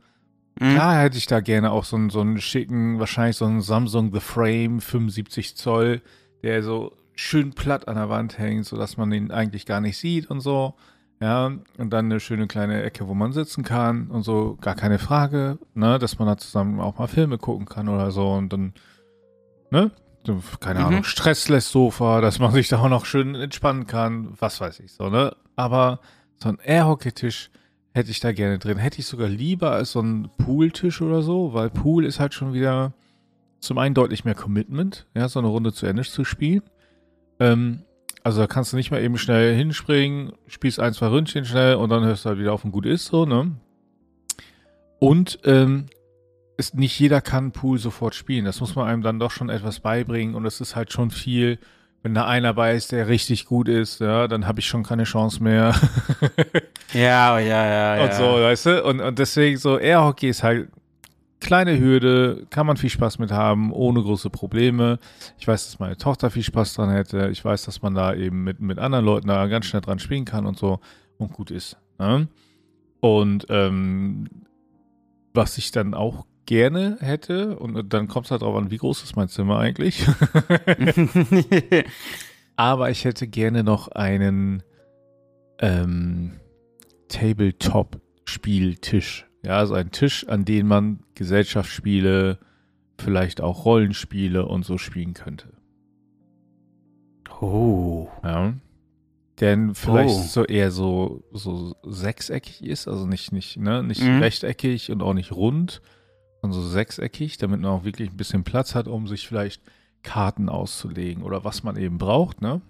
Mhm. 0.59 0.75
Klar 0.75 1.01
hätte 1.03 1.19
ich 1.19 1.27
da 1.27 1.41
gerne 1.41 1.71
auch 1.73 1.85
so 1.85 1.97
einen, 1.97 2.11
so 2.11 2.21
einen 2.21 2.41
schicken, 2.41 2.99
wahrscheinlich 2.99 3.37
so 3.37 3.45
einen 3.47 3.63
Samsung 3.63 4.13
The 4.13 4.21
Frame 4.21 4.81
75 4.81 5.57
Zoll, 5.57 6.03
der 6.43 6.63
so 6.63 6.93
schön 7.15 7.53
platt 7.53 7.89
an 7.89 7.97
der 7.97 8.09
Wand 8.09 8.39
hängt, 8.39 8.67
sodass 8.67 8.97
man 8.97 9.11
den 9.11 9.31
eigentlich 9.31 9.67
gar 9.67 9.81
nicht 9.81 9.97
sieht 9.99 10.31
und 10.31 10.41
so. 10.41 10.75
Ja, 11.21 11.47
und 11.79 11.91
dann 11.91 12.07
eine 12.07 12.19
schöne 12.19 12.49
kleine 12.49 12.83
Ecke, 12.83 13.07
wo 13.07 13.15
man 13.15 13.33
sitzen 13.33 13.63
kann 13.63 14.09
und 14.09 14.25
so, 14.25 14.59
gar 14.61 14.75
keine 14.75 14.99
Frage, 14.99 15.59
ne, 15.75 16.01
dass 16.01 16.19
man 16.19 16.27
da 16.27 16.37
zusammen 16.37 16.81
auch 16.81 16.99
mal 16.99 17.07
Filme 17.07 17.39
gucken 17.39 17.67
kann 17.67 17.89
oder 17.89 18.11
so 18.11 18.33
und 18.33 18.53
dann, 18.53 18.73
ne, 19.71 19.93
keine 20.59 20.81
Mhm. 20.81 20.87
Ahnung, 20.87 21.05
stressless 21.05 21.71
Sofa, 21.71 22.21
dass 22.21 22.41
man 22.41 22.51
sich 22.53 22.69
da 22.69 22.81
auch 22.81 22.89
noch 22.89 23.05
schön 23.07 23.37
entspannen 23.37 23.87
kann, 23.87 24.35
was 24.41 24.61
weiß 24.61 24.81
ich 24.81 24.93
so, 24.95 25.11
ne, 25.11 25.37
aber 25.55 26.01
so 26.43 26.49
ein 26.49 26.59
Airhockey-Tisch 26.65 27.51
hätte 27.95 28.11
ich 28.11 28.21
da 28.21 28.33
gerne 28.33 28.59
drin. 28.59 28.79
Hätte 28.79 29.01
ich 29.01 29.07
sogar 29.07 29.29
lieber 29.29 29.73
als 29.73 29.93
so 29.93 30.01
ein 30.01 30.31
Pooltisch 30.39 31.03
oder 31.03 31.23
so, 31.23 31.53
weil 31.53 31.71
Pool 31.71 32.05
ist 32.05 32.21
halt 32.21 32.35
schon 32.35 32.53
wieder 32.53 32.93
zum 33.61 33.79
einen 33.79 33.95
deutlich 33.95 34.25
mehr 34.25 34.35
Commitment, 34.35 35.07
ja, 35.15 35.29
so 35.29 35.39
eine 35.39 35.49
Runde 35.49 35.73
zu 35.73 35.87
Ende 35.87 36.03
zu 36.03 36.25
spielen. 36.25 36.63
Ähm, 37.39 37.83
also 38.25 38.41
da 38.41 38.47
kannst 38.47 38.73
du 38.73 38.77
nicht 38.77 38.91
mal 38.91 39.03
eben 39.03 39.19
schnell 39.19 39.55
hinspringen, 39.55 40.33
spielst 40.47 40.81
ein, 40.81 40.95
zwei 40.95 41.09
Ründchen 41.09 41.45
schnell 41.45 41.77
und 41.77 41.91
dann 41.91 42.05
hörst 42.05 42.25
du 42.25 42.31
halt 42.31 42.39
wieder 42.39 42.53
auf 42.53 42.65
und 42.65 42.73
gut 42.73 42.87
ist 42.87 43.07
so, 43.07 43.27
ne? 43.27 43.53
Und 44.99 45.41
ähm, 45.45 45.87
ist, 46.57 46.75
nicht 46.77 46.99
jeder 46.99 47.21
kann 47.21 47.51
Pool 47.51 47.79
sofort 47.79 48.15
spielen. 48.15 48.45
Das 48.45 48.61
muss 48.61 48.77
man 48.77 48.87
einem 48.87 49.03
dann 49.03 49.19
doch 49.19 49.33
schon 49.33 49.49
etwas 49.49 49.81
beibringen 49.81 50.35
und 50.35 50.47
es 50.47 50.61
ist 50.61 50.77
halt 50.77 50.93
schon 50.93 51.11
viel, 51.11 51.59
wenn 52.03 52.15
da 52.15 52.27
einer 52.27 52.53
bei 52.55 52.75
ist, 52.75 52.93
der 52.93 53.09
richtig 53.09 53.47
gut 53.47 53.69
ist, 53.69 54.01
ja, 54.01 54.27
dann 54.27 54.47
habe 54.47 54.61
ich 54.61 54.67
schon 54.67 54.83
keine 54.83 55.05
Chance 55.05 55.43
mehr. 55.43 55.75
Ja, 56.93 57.39
ja, 57.39 57.41
ja, 57.41 57.97
ja. 57.97 58.05
und 58.05 58.15
so, 58.15 58.25
weißt 58.25 58.67
du? 58.67 58.85
Und, 58.85 59.01
und 59.01 59.19
deswegen 59.19 59.57
so, 59.57 59.79
Airhockey 59.79 60.29
ist 60.29 60.43
halt 60.43 60.69
kleine 61.43 61.79
Hürde, 61.79 62.47
kann 62.51 62.67
man 62.67 62.77
viel 62.77 62.91
Spaß 62.91 63.19
mit 63.19 63.31
haben, 63.31 63.73
ohne 63.73 64.03
große 64.03 64.31
Probleme. 64.31 64.99
Ich 65.39 65.47
weiß, 65.47 65.67
dass 65.67 65.79
meine 65.79 65.97
Tochter 65.97 66.31
viel 66.31 66.43
Spaß 66.43 66.75
dran 66.75 66.91
hätte. 66.91 67.29
Ich 67.31 67.45
weiß, 67.45 67.65
dass 67.65 67.83
man 67.83 67.95
da 67.95 68.15
eben 68.15 68.45
mit, 68.45 68.61
mit 68.61 68.79
anderen 68.79 69.05
Leuten 69.05 69.29
da 69.29 69.47
ganz 69.47 69.67
schnell 69.67 69.83
dran 69.83 69.99
spielen 69.99 70.25
kann 70.25 70.47
und 70.47 70.59
so 70.59 70.81
und 71.19 71.33
gut 71.33 71.51
ist. 71.51 71.77
Ne? 71.99 72.29
Und 73.01 73.47
ähm, 73.49 74.29
was 75.35 75.59
ich 75.59 75.73
dann 75.73 75.95
auch 75.95 76.27
gerne 76.47 76.97
hätte, 77.01 77.59
und 77.59 77.93
dann 77.93 78.09
kommt 78.09 78.27
es 78.27 78.31
halt 78.33 78.41
drauf 78.43 78.57
an, 78.57 78.71
wie 78.71 78.77
groß 78.79 79.03
ist 79.03 79.17
mein 79.17 79.29
Zimmer 79.29 79.59
eigentlich. 79.59 80.07
Aber 82.57 82.91
ich 82.91 83.05
hätte 83.05 83.27
gerne 83.29 83.63
noch 83.65 83.89
einen 83.89 84.63
ähm, 85.61 86.33
Tabletop-Spieltisch. 87.09 89.27
Ja, 89.45 89.59
also 89.59 89.75
einen 89.75 89.91
Tisch, 89.91 90.27
an 90.29 90.45
dem 90.45 90.69
man 90.69 91.01
Gesellschaftsspiele, 91.15 92.39
vielleicht 92.99 93.41
auch 93.41 93.65
Rollenspiele 93.65 94.47
und 94.47 94.65
so 94.65 94.79
spielen 94.79 95.15
könnte. 95.15 95.49
oh. 97.41 98.07
Ja. 98.23 98.55
Denn 99.41 99.75
vielleicht 99.75 100.15
Oh. 100.15 100.23
so 100.23 100.45
eher 100.45 100.71
so, 100.71 101.25
so 101.33 101.75
sechseckig 101.83 102.63
ist, 102.63 102.87
also 102.87 103.07
nicht, 103.07 103.33
nicht, 103.33 103.57
ne, 103.57 103.83
nicht 103.83 104.01
Mhm. 104.03 104.21
rechteckig 104.21 104.93
und 104.93 105.03
auch 105.03 105.15
nicht 105.15 105.33
rund, 105.33 105.83
so 106.51 106.63
sechseckig, 106.63 107.39
damit 107.39 107.61
man 107.61 107.71
auch 107.71 107.85
wirklich 107.85 108.11
ein 108.11 108.17
bisschen 108.17 108.43
Platz 108.43 108.75
hat, 108.75 108.89
um 108.89 109.07
sich 109.07 109.29
vielleicht 109.29 109.63
Karten 110.03 110.49
auszulegen 110.49 111.23
oder 111.23 111.45
was 111.45 111.63
man 111.63 111.77
eben 111.77 111.99
braucht, 111.99 112.41
ne? 112.41 112.61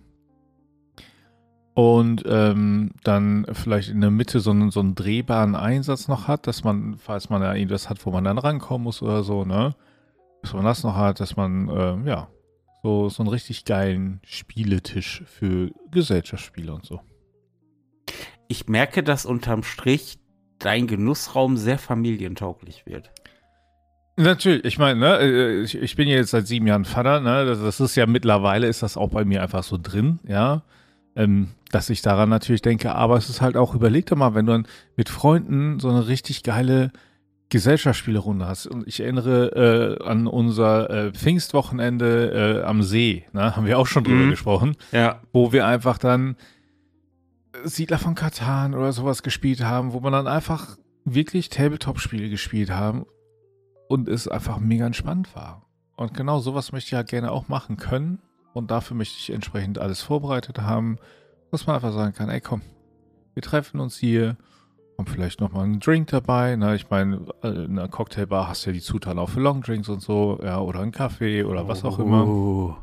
Und 1.75 2.25
ähm, 2.26 2.91
dann 3.02 3.47
vielleicht 3.52 3.88
in 3.88 4.02
der 4.02 4.11
Mitte 4.11 4.41
so 4.41 4.50
einen, 4.50 4.71
so 4.71 4.81
einen 4.81 4.95
drehbaren 4.95 5.55
Einsatz 5.55 6.07
noch 6.07 6.29
hat, 6.29 6.47
dass 6.47 6.64
man, 6.64 6.99
falls 6.99 7.31
man 7.31 7.41
da 7.41 7.55
irgendwas 7.55 7.88
hat, 7.88 8.05
wo 8.05 8.11
man 8.11 8.25
dann 8.25 8.37
rankommen 8.37 8.85
muss 8.85 9.00
oder 9.00 9.23
so, 9.23 9.47
ne? 9.47 9.75
Dass 10.43 10.52
man 10.52 10.64
das 10.64 10.83
noch 10.83 10.97
hat, 10.97 11.21
dass 11.21 11.37
man, 11.37 11.71
ähm, 11.71 12.07
ja, 12.07 12.29
so, 12.83 13.09
so 13.09 13.23
einen 13.23 13.31
richtig 13.31 13.64
geilen 13.64 14.21
Spieletisch 14.25 15.23
für 15.25 15.71
Gesellschaftsspiele 15.91 16.75
und 16.75 16.85
so. 16.85 17.00
Ich 18.49 18.69
merke, 18.69 19.02
dass 19.02 19.25
unterm 19.25 19.62
Strich 19.62 20.19
dein 20.59 20.87
Genussraum 20.87 21.57
sehr 21.57 21.79
familientauglich 21.79 22.85
wird. 22.85 23.11
Natürlich, 24.16 24.64
ich 24.64 24.78
meine, 24.78 25.00
ne, 25.00 25.19
äh, 25.21 25.62
ich, 25.62 25.75
ich 25.76 25.97
bin 25.97 26.07
ja 26.07 26.16
jetzt 26.16 26.31
seit 26.33 26.47
sieben 26.47 26.66
Jahren 26.66 26.85
Vater, 26.85 27.21
ne, 27.21 27.47
das, 27.47 27.61
das 27.62 27.81
ist 27.81 27.97
ja 27.97 28.07
mittlerweile 28.07 28.66
ist 28.66 28.83
das 28.83 28.97
auch 28.97 29.09
bei 29.11 29.25
mir 29.25 29.42
einfach 29.42 29.62
so 29.62 29.78
drin, 29.83 30.19
ja, 30.28 30.62
ähm, 31.16 31.49
dass 31.71 31.88
ich 31.88 32.02
daran 32.02 32.28
natürlich 32.28 32.61
denke, 32.62 32.95
aber 32.95 33.16
es 33.16 33.31
ist 33.31 33.40
halt 33.40 33.57
auch, 33.57 33.75
überleg 33.75 34.04
doch 34.07 34.16
mal, 34.16 34.35
wenn 34.35 34.45
du 34.47 34.52
dann 34.52 34.66
mit 34.97 35.09
Freunden 35.09 35.81
so 35.81 35.88
eine 35.88 36.09
richtig 36.09 36.42
geile 36.42 36.90
Gesellschaftsspielerunde 37.49 38.47
hast 38.47 38.66
und 38.66 38.87
ich 38.87 39.00
erinnere 39.00 39.99
äh, 40.00 40.04
an 40.04 40.26
unser 40.26 40.90
äh, 40.90 41.12
Pfingstwochenende 41.12 42.61
äh, 42.62 42.66
am 42.66 42.83
See, 42.83 43.25
ne, 43.33 43.57
haben 43.57 43.66
wir 43.66 43.78
auch 43.78 43.87
schon 43.87 44.04
drüber 44.04 44.25
Mhm. 44.25 44.31
gesprochen, 44.31 44.76
Ja. 44.90 45.21
wo 45.33 45.52
wir 45.52 45.66
einfach 45.66 45.97
dann 45.99 46.37
Siedler 47.64 47.99
von 47.99 48.14
Katan 48.14 48.75
oder 48.75 48.92
sowas 48.92 49.23
gespielt 49.23 49.62
haben, 49.62 49.92
wo 49.92 50.00
man 50.00 50.12
dann 50.12 50.26
einfach 50.26 50.76
wirklich 51.04 51.49
Tabletop-Spiele 51.50 52.28
gespielt 52.31 52.71
haben 52.71 53.04
und 53.93 54.09
es 54.09 54.27
einfach 54.27 54.59
mega 54.59 54.87
entspannt 54.87 55.37
war. 55.37 55.67
Und 55.97 56.15
genau 56.15 56.39
sowas 56.39 56.73
möchte 56.73 56.87
ich 56.87 56.93
ja 56.93 57.03
gerne 57.03 57.31
auch 57.31 57.49
machen 57.49 57.77
können 57.77 58.21
und 58.55 58.71
dafür 58.71 58.97
möchte 58.97 59.19
ich 59.19 59.29
entsprechend 59.29 59.79
alles 59.79 60.01
vorbereitet 60.01 60.63
haben, 60.63 60.97
dass 61.51 61.67
man 61.67 61.77
einfach 61.77 61.93
sagen 61.93 62.15
kann, 62.15 62.31
ey 62.31 62.41
komm, 62.41 62.63
wir 63.35 63.43
treffen 63.43 63.81
uns 63.81 63.99
hier, 63.99 64.39
haben 64.97 65.07
vielleicht 65.07 65.43
nochmal 65.43 65.65
einen 65.65 65.79
Drink 65.79 66.09
dabei, 66.09 66.57
ne? 66.57 66.75
ich 66.75 66.89
meine, 66.89 67.27
in 67.43 67.79
einer 67.79 67.89
Cocktailbar 67.89 68.49
hast 68.49 68.65
du 68.65 68.71
ja 68.71 68.73
die 68.73 68.81
Zutaten 68.81 69.19
auch 69.19 69.29
für 69.29 69.41
Longdrinks 69.41 69.91
und 69.91 70.01
so, 70.01 70.41
ja, 70.43 70.59
oder 70.59 70.81
einen 70.81 70.93
Kaffee 70.93 71.45
oder 71.45 71.69
was 71.69 71.85
auch 71.85 71.99
immer. 71.99 72.27
Oh. 72.27 72.77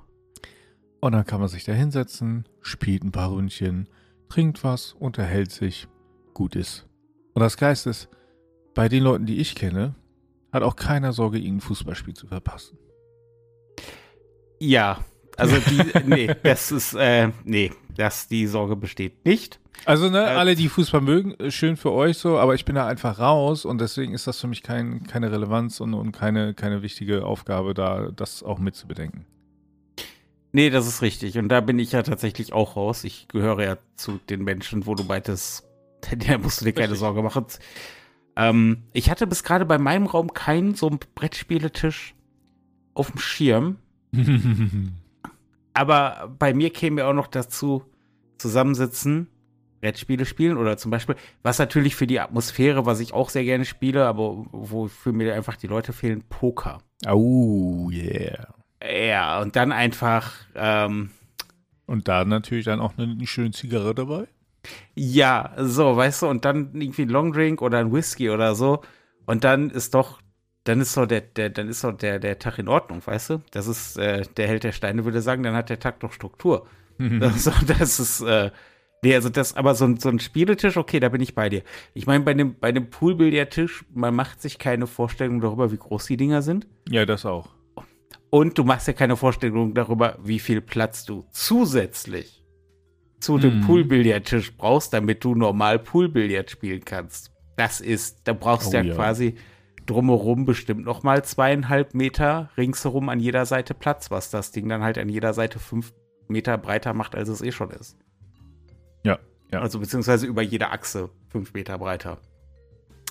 Und 1.01 1.13
dann 1.13 1.25
kann 1.25 1.39
man 1.39 1.49
sich 1.49 1.63
da 1.63 1.71
hinsetzen, 1.71 2.47
spielt 2.61 3.03
ein 3.03 3.11
paar 3.11 3.31
Ründchen, 3.31 3.89
trinkt 4.27 4.63
was, 4.63 4.93
unterhält 4.93 5.49
sich, 5.49 5.87
gut 6.35 6.55
ist. 6.55 6.87
Und 7.33 7.41
das 7.41 7.57
Geist 7.57 7.87
ist, 7.87 8.09
bei 8.75 8.89
den 8.89 9.01
Leuten, 9.01 9.25
die 9.25 9.37
ich 9.37 9.55
kenne, 9.55 9.95
hat 10.51 10.63
auch 10.63 10.75
keiner 10.75 11.13
Sorge, 11.13 11.37
ihnen 11.37 11.57
ein 11.57 11.61
Fußballspiel 11.61 12.13
zu 12.13 12.27
verpassen. 12.27 12.77
Ja. 14.59 15.03
Also 15.37 15.57
die, 15.57 15.81
nee, 16.05 16.35
das 16.43 16.71
ist, 16.71 16.93
äh, 16.95 17.29
nee, 17.43 17.71
das, 17.95 18.27
die 18.27 18.45
Sorge 18.47 18.75
besteht 18.75 19.25
nicht. 19.25 19.59
Also, 19.85 20.09
ne, 20.09 20.19
Äh, 20.19 20.35
alle, 20.35 20.55
die 20.55 20.67
Fußball 20.67 21.01
mögen, 21.01 21.33
äh, 21.39 21.51
schön 21.51 21.77
für 21.77 21.91
euch 21.91 22.17
so, 22.17 22.37
aber 22.37 22.55
ich 22.55 22.65
bin 22.65 22.75
da 22.75 22.87
einfach 22.87 23.19
raus 23.19 23.63
und 23.63 23.79
deswegen 23.79 24.13
ist 24.13 24.27
das 24.27 24.39
für 24.39 24.47
mich 24.47 24.63
kein, 24.63 25.07
keine 25.07 25.31
Relevanz 25.31 25.79
und, 25.79 25.93
und 25.93 26.11
keine, 26.11 26.53
keine 26.53 26.81
wichtige 26.81 27.25
Aufgabe, 27.25 27.73
da 27.73 28.11
das 28.11 28.43
auch 28.43 28.59
mitzubedenken. 28.59 29.25
Nee, 30.51 30.69
das 30.69 30.87
ist 30.87 31.01
richtig. 31.01 31.37
Und 31.37 31.49
da 31.49 31.61
bin 31.61 31.77
ich 31.77 31.91
ja 31.91 32.01
tatsächlich 32.01 32.53
auch 32.53 32.75
raus. 32.75 33.03
Ich 33.03 33.27
gehöre 33.27 33.63
ja 33.63 33.77
zu 33.95 34.19
den 34.29 34.43
Menschen, 34.43 34.87
wo 34.87 34.95
du 34.95 35.03
meintest, 35.03 35.63
da 36.27 36.37
musst 36.37 36.61
du 36.61 36.65
dir 36.65 36.73
keine. 36.73 36.95
Sorge 36.95 37.21
machen. 37.21 37.45
Ähm, 38.39 38.83
ich 38.93 39.09
hatte 39.09 39.27
bis 39.27 39.43
gerade 39.43 39.65
bei 39.65 39.77
meinem 39.77 40.05
Raum 40.05 40.33
keinen 40.33 40.73
so 40.73 40.87
einen 40.87 40.99
Brettspieletisch 41.13 42.15
auf 42.93 43.11
dem 43.11 43.19
Schirm. 43.19 43.77
Aber 45.73 46.33
bei 46.39 46.53
mir 46.53 46.71
käme 46.71 47.01
ja 47.01 47.09
auch 47.09 47.13
noch 47.13 47.27
dazu 47.27 47.83
zusammensitzen 48.37 49.27
Brettspiele 49.81 50.25
spielen 50.25 50.57
oder 50.57 50.77
zum 50.77 50.91
Beispiel, 50.91 51.15
was 51.41 51.59
natürlich 51.59 51.95
für 51.95 52.07
die 52.07 52.19
Atmosphäre, 52.19 52.85
was 52.85 52.99
ich 52.99 53.13
auch 53.13 53.29
sehr 53.29 53.43
gerne 53.43 53.65
spiele, 53.65 54.07
aber 54.07 54.45
wofür 54.51 55.13
mir 55.13 55.33
einfach 55.33 55.55
die 55.55 55.67
Leute 55.67 55.93
fehlen, 55.93 56.23
Poker. 56.27 56.79
Oh, 57.07 57.89
yeah. 57.91 58.47
Ja, 58.83 59.41
und 59.41 59.55
dann 59.55 59.71
einfach. 59.71 60.33
Ähm, 60.55 61.11
und 61.85 62.07
da 62.07 62.25
natürlich 62.25 62.65
dann 62.65 62.81
auch 62.81 62.97
eine, 62.97 63.11
eine 63.11 63.27
schöne 63.27 63.51
Zigarre 63.51 63.95
dabei. 63.95 64.27
Ja, 64.95 65.53
so, 65.57 65.95
weißt 65.95 66.23
du, 66.23 66.27
und 66.27 66.45
dann 66.45 66.71
irgendwie 66.73 67.03
ein 67.03 67.09
Longdrink 67.09 67.61
oder 67.61 67.79
ein 67.79 67.93
Whisky 67.93 68.29
oder 68.29 68.55
so. 68.55 68.81
Und 69.25 69.43
dann 69.43 69.69
ist 69.69 69.93
doch, 69.93 70.21
dann 70.63 70.81
ist 70.81 70.93
so 70.93 71.05
der, 71.05 71.21
der, 71.21 71.49
dann 71.49 71.69
ist 71.69 71.81
so 71.81 71.91
der, 71.91 72.19
der 72.19 72.39
Tag 72.39 72.59
in 72.59 72.67
Ordnung, 72.67 73.01
weißt 73.05 73.29
du? 73.29 73.41
Das 73.51 73.67
ist, 73.67 73.97
äh, 73.97 74.23
der 74.37 74.47
Held 74.47 74.63
der 74.63 74.71
Steine 74.71 75.05
würde 75.05 75.21
sagen, 75.21 75.43
dann 75.43 75.55
hat 75.55 75.69
der 75.69 75.79
Tag 75.79 75.99
doch 75.99 76.11
Struktur. 76.11 76.67
das, 76.97 77.49
das 77.65 77.99
ist, 77.99 78.21
äh, 78.21 78.51
nee, 79.01 79.15
also 79.15 79.29
das, 79.29 79.55
aber 79.55 79.73
so 79.75 79.85
ein, 79.85 79.97
so 79.97 80.09
ein 80.09 80.19
Spieletisch, 80.19 80.75
okay, 80.75 80.99
da 80.99 81.09
bin 81.09 81.21
ich 81.21 81.33
bei 81.33 81.47
dir. 81.47 81.63
Ich 81.93 82.07
meine, 82.07 82.23
bei 82.23 82.31
einem, 82.31 82.55
bei 82.59 82.69
einem 82.69 82.89
Poolbillardtisch, 82.89 83.85
man 83.93 84.13
macht 84.15 84.41
sich 84.41 84.59
keine 84.59 84.85
Vorstellung 84.85 85.39
darüber, 85.39 85.71
wie 85.71 85.77
groß 85.77 86.07
die 86.07 86.17
Dinger 86.17 86.41
sind. 86.41 86.67
Ja, 86.89 87.05
das 87.05 87.25
auch. 87.25 87.49
Und 88.31 88.57
du 88.57 88.63
machst 88.63 88.87
ja 88.87 88.93
keine 88.93 89.15
Vorstellung 89.15 89.73
darüber, 89.73 90.17
wie 90.21 90.39
viel 90.39 90.61
Platz 90.61 91.05
du 91.05 91.25
zusätzlich 91.31 92.38
zu 93.19 93.37
dem 93.37 93.59
mm. 93.59 93.61
Poolbillardtisch 93.61 94.55
brauchst, 94.55 94.93
damit 94.93 95.23
du 95.23 95.35
normal 95.35 95.79
Poolbillard 95.79 96.49
spielen 96.49 96.85
kannst. 96.85 97.31
Das 97.57 97.81
ist, 97.81 98.21
da 98.23 98.33
brauchst 98.33 98.73
du 98.73 98.77
oh, 98.77 98.81
ja, 98.81 98.85
ja, 98.87 98.95
quasi 98.95 99.35
drumherum 99.85 100.45
bestimmt 100.45 100.85
noch 100.85 101.03
mal 101.03 101.23
zweieinhalb 101.23 101.93
Meter 101.93 102.51
ringsherum 102.57 103.09
an 103.09 103.19
jeder 103.19 103.45
Seite 103.45 103.73
Platz, 103.73 104.11
was 104.11 104.29
das 104.29 104.51
Ding 104.51 104.69
dann 104.69 104.83
halt 104.83 104.97
an 104.97 105.09
jeder 105.09 105.33
Seite 105.33 105.59
fünf 105.59 105.93
Meter 106.27 106.57
breiter 106.57 106.93
macht, 106.93 107.15
als 107.15 107.27
es 107.27 107.41
eh 107.41 107.51
schon 107.51 107.71
ist. 107.71 107.97
Ja, 109.03 109.19
ja. 109.51 109.61
Also 109.61 109.79
beziehungsweise 109.79 110.27
über 110.27 110.41
jede 110.41 110.69
Achse 110.69 111.09
fünf 111.29 111.53
Meter 111.53 111.77
breiter. 111.79 112.19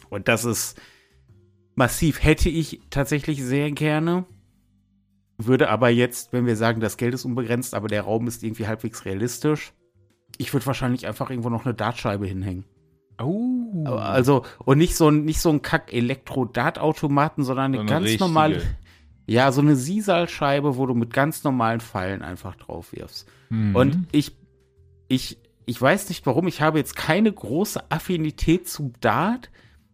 Und 0.08 0.28
das 0.28 0.44
ist 0.44 0.80
massiv. 1.74 2.22
Hätte 2.22 2.48
ich 2.48 2.80
tatsächlich 2.90 3.42
sehr 3.42 3.70
gerne. 3.72 4.24
Würde 5.36 5.68
aber 5.68 5.88
jetzt, 5.88 6.32
wenn 6.32 6.46
wir 6.46 6.56
sagen, 6.56 6.80
das 6.80 6.96
Geld 6.96 7.14
ist 7.14 7.24
unbegrenzt, 7.24 7.74
aber 7.74 7.88
der 7.88 8.02
Raum 8.02 8.26
ist 8.26 8.42
irgendwie 8.42 8.66
halbwegs 8.66 9.04
realistisch, 9.04 9.72
ich 10.36 10.52
würde 10.52 10.66
wahrscheinlich 10.66 11.06
einfach 11.06 11.30
irgendwo 11.30 11.50
noch 11.50 11.64
eine 11.64 11.74
Dartscheibe 11.74 12.26
hinhängen. 12.26 12.64
Oh. 13.20 13.84
Also, 13.86 14.44
und 14.64 14.78
nicht 14.78 14.96
so 14.96 15.08
ein, 15.08 15.24
nicht 15.24 15.40
so 15.40 15.50
ein 15.50 15.62
Kack-Elektro-Dart-Automaten, 15.62 17.42
sondern 17.42 17.66
eine 17.66 17.76
so 17.78 17.80
eine 17.82 17.90
ganz 17.90 18.04
richtige. 18.04 18.24
normale. 18.24 18.62
Ja, 19.26 19.52
so 19.52 19.60
eine 19.60 19.76
Sisal-Scheibe, 19.76 20.76
wo 20.76 20.86
du 20.86 20.94
mit 20.94 21.12
ganz 21.12 21.44
normalen 21.44 21.80
Pfeilen 21.80 22.22
einfach 22.22 22.56
drauf 22.56 22.92
wirfst. 22.92 23.28
Mhm. 23.50 23.76
Und 23.76 24.06
ich, 24.12 24.36
ich, 25.08 25.38
ich 25.66 25.80
weiß 25.80 26.08
nicht 26.08 26.24
warum, 26.24 26.46
ich 26.46 26.62
habe 26.62 26.78
jetzt 26.78 26.96
keine 26.96 27.30
große 27.30 27.90
Affinität 27.90 28.68
zu 28.68 28.92
Dart, 29.00 29.50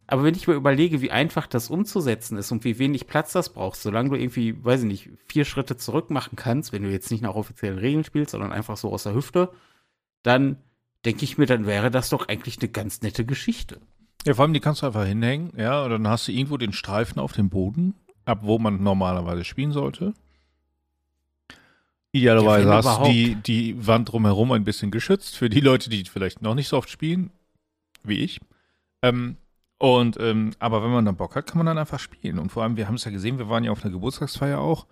aber 0.06 0.22
wenn 0.22 0.34
ich 0.34 0.46
mir 0.46 0.54
überlege, 0.54 1.00
wie 1.00 1.10
einfach 1.10 1.46
das 1.46 1.70
umzusetzen 1.70 2.36
ist 2.36 2.52
und 2.52 2.62
wie 2.62 2.78
wenig 2.78 3.06
Platz 3.06 3.32
das 3.32 3.48
brauchst, 3.48 3.82
solange 3.82 4.10
du 4.10 4.16
irgendwie, 4.16 4.62
weiß 4.62 4.82
ich 4.82 4.86
nicht, 4.86 5.10
vier 5.26 5.44
Schritte 5.44 5.76
zurück 5.76 6.10
machen 6.10 6.36
kannst, 6.36 6.72
wenn 6.72 6.82
du 6.82 6.90
jetzt 6.90 7.10
nicht 7.10 7.22
nach 7.22 7.34
offiziellen 7.34 7.78
Regeln 7.78 8.04
spielst, 8.04 8.32
sondern 8.32 8.52
einfach 8.52 8.76
so 8.76 8.92
aus 8.92 9.04
der 9.04 9.14
Hüfte, 9.14 9.50
dann 10.24 10.56
denke 11.04 11.22
ich 11.24 11.38
mir, 11.38 11.46
dann 11.46 11.66
wäre 11.66 11.90
das 11.92 12.08
doch 12.08 12.28
eigentlich 12.28 12.58
eine 12.60 12.70
ganz 12.70 13.02
nette 13.02 13.24
Geschichte. 13.24 13.80
Ja, 14.26 14.34
vor 14.34 14.44
allem, 14.44 14.54
die 14.54 14.60
kannst 14.60 14.82
du 14.82 14.86
einfach 14.86 15.04
hinhängen, 15.04 15.52
ja, 15.56 15.84
und 15.84 15.90
dann 15.90 16.08
hast 16.08 16.26
du 16.26 16.32
irgendwo 16.32 16.56
den 16.56 16.72
Streifen 16.72 17.20
auf 17.20 17.32
dem 17.32 17.50
Boden, 17.50 17.94
ab 18.24 18.40
wo 18.42 18.58
man 18.58 18.82
normalerweise 18.82 19.44
spielen 19.44 19.72
sollte. 19.72 20.14
Idealerweise 22.12 22.68
ja, 22.68 22.76
hast 22.76 23.00
du 23.00 23.04
die, 23.04 23.34
die 23.34 23.86
Wand 23.86 24.10
drumherum 24.10 24.52
ein 24.52 24.64
bisschen 24.64 24.90
geschützt, 24.90 25.36
für 25.36 25.50
die 25.50 25.60
Leute, 25.60 25.90
die 25.90 26.04
vielleicht 26.04 26.40
noch 26.40 26.54
nicht 26.54 26.68
so 26.68 26.78
oft 26.78 26.88
spielen, 26.88 27.30
wie 28.02 28.20
ich. 28.20 28.40
Ähm, 29.02 29.36
und, 29.78 30.18
ähm, 30.18 30.52
aber 30.58 30.82
wenn 30.82 30.90
man 30.90 31.04
dann 31.04 31.16
Bock 31.16 31.36
hat, 31.36 31.46
kann 31.46 31.58
man 31.58 31.66
dann 31.66 31.76
einfach 31.76 31.98
spielen. 31.98 32.38
Und 32.38 32.50
vor 32.50 32.62
allem, 32.62 32.78
wir 32.78 32.86
haben 32.88 32.94
es 32.94 33.04
ja 33.04 33.10
gesehen, 33.10 33.38
wir 33.38 33.50
waren 33.50 33.64
ja 33.64 33.72
auf 33.72 33.84
einer 33.84 33.92
Geburtstagsfeier 33.92 34.58
auch, 34.58 34.86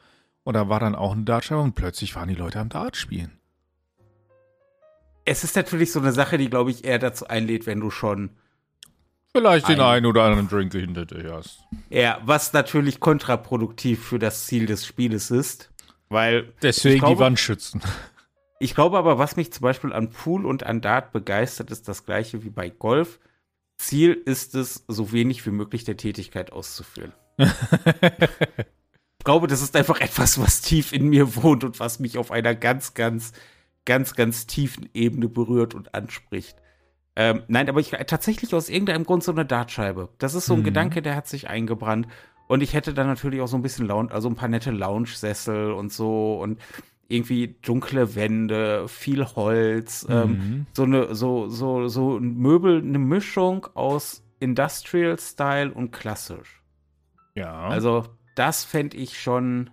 und 0.45 0.55
da 0.55 0.69
war 0.69 0.81
dann 0.81 0.97
auch 0.97 1.13
ein 1.13 1.25
Dartscheibe 1.25 1.63
und 1.63 1.75
plötzlich 1.75 2.17
waren 2.17 2.29
die 2.29 2.35
Leute 2.35 2.59
am 2.59 2.69
Dart 2.69 2.97
spielen 2.97 3.31
es 5.25 5.45
ist 5.45 5.57
natürlich 5.57 5.93
so 5.93 6.01
eine 6.01 6.13
Sache, 6.13 6.39
die, 6.39 6.51
glaube 6.51 6.71
ich, 6.71 6.85
eher 6.85 6.99
dazu 6.99 7.27
einlädt, 7.27 7.67
wenn 7.67 7.81
du 7.81 7.91
schon 7.91 8.31
vielleicht 9.35 9.69
den 9.69 9.81
einen 9.81 10.07
oder 10.07 10.25
anderen 10.25 10.49
Drink 10.49 10.73
hinter 10.73 11.07
dir 11.07 11.33
hast. 11.33 11.61
Ja, 11.91 12.21
was 12.25 12.53
natürlich 12.53 13.01
kontraproduktiv 13.01 14.05
für 14.05 14.19
das 14.19 14.47
Ziel 14.47 14.67
des 14.67 14.87
Spieles 14.87 15.31
ist, 15.31 15.71
weil 16.09 16.53
deswegen 16.63 17.01
glaube, 17.01 17.15
die 17.15 17.21
Wand 17.21 17.39
schützen. 17.39 17.81
Ich 18.59 18.77
glaube 18.77 18.97
aber, 18.97 19.19
was 19.19 19.35
mich 19.35 19.53
zum 19.53 19.65
Beispiel 19.65 19.93
an 19.93 20.11
Pool 20.11 20.47
und 20.47 20.63
an 20.63 20.81
Dart 20.81 21.11
begeistert, 21.11 21.73
ist 21.73 21.89
das 21.89 22.05
gleiche 22.05 22.45
wie 22.45 22.51
bei 22.51 22.71
Golf. 22.71 23.19
Ziel 23.77 24.13
ist 24.13 24.55
es, 24.55 24.85
so 24.87 25.11
wenig 25.11 25.45
wie 25.45 25.51
möglich 25.51 25.83
der 25.83 25.97
Tätigkeit 25.97 26.53
auszuführen. 26.53 27.13
ich 27.39 29.25
glaube, 29.25 29.49
das 29.49 29.63
ist 29.63 29.75
einfach 29.75 30.01
etwas, 30.01 30.41
was 30.41 30.61
tief 30.61 30.93
in 30.93 31.09
mir 31.09 31.35
wohnt 31.35 31.65
und 31.65 31.81
was 31.81 31.99
mich 31.99 32.19
auf 32.19 32.31
einer 32.31 32.55
ganz, 32.55 32.95
ganz 32.95 33.33
ganz, 33.85 34.15
ganz 34.15 34.47
tiefen 34.47 34.89
Ebene 34.95 35.29
berührt 35.29 35.75
und 35.75 35.95
anspricht. 35.95 36.57
Ähm, 37.15 37.43
nein, 37.49 37.69
aber 37.69 37.81
ich 37.81 37.91
tatsächlich 37.91 38.55
aus 38.55 38.69
irgendeinem 38.69 39.05
Grund 39.05 39.23
so 39.23 39.33
eine 39.33 39.45
Dartscheibe. 39.45 40.09
Das 40.19 40.35
ist 40.35 40.47
so 40.47 40.55
ein 40.55 40.61
mhm. 40.61 40.65
Gedanke, 40.65 41.03
der 41.03 41.15
hat 41.15 41.29
sich 41.29 41.49
eingebrannt. 41.49 42.09
Und 42.49 42.63
ich 42.63 42.75
hätte 42.75 42.95
dann 42.95 43.07
natürlich 43.07 43.41
auch 43.41 43.49
so 43.49 43.57
ein 43.57 43.63
bisschen 43.63 43.87
Lounge, 43.87 44.13
also 44.13 44.29
ein 44.29 44.35
paar 44.35 44.49
nette 44.49 44.71
Lounge-Sessel 44.71 45.73
und 45.73 45.93
so 45.93 46.41
und 46.41 46.61
irgendwie 47.09 47.57
dunkle 47.63 48.15
Wände, 48.15 48.89
viel 48.89 49.25
Holz, 49.25 50.07
ähm, 50.09 50.31
mhm. 50.31 50.35
ähm, 50.35 50.67
so 50.73 50.83
eine, 50.85 51.15
so, 51.15 51.49
so, 51.49 51.89
so 51.89 52.17
ein 52.17 52.37
Möbel, 52.37 52.79
eine 52.79 52.99
Mischung 52.99 53.67
aus 53.75 54.25
Industrial 54.41 55.19
Style 55.19 55.73
und 55.73 55.93
klassisch. 55.93 56.63
Ja. 57.35 57.69
Also, 57.69 58.07
das 58.35 58.65
fände 58.65 58.97
ich 58.97 59.21
schon 59.21 59.71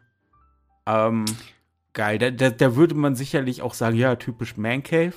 ähm, 0.86 1.26
geil. 1.94 2.18
Da, 2.18 2.32
da, 2.32 2.50
da, 2.50 2.76
würde 2.76 2.96
man 2.96 3.16
sicherlich 3.16 3.62
auch 3.62 3.74
sagen, 3.74 3.96
ja, 3.98 4.16
typisch 4.16 4.58
Man 4.58 4.84
Cave. 4.84 5.14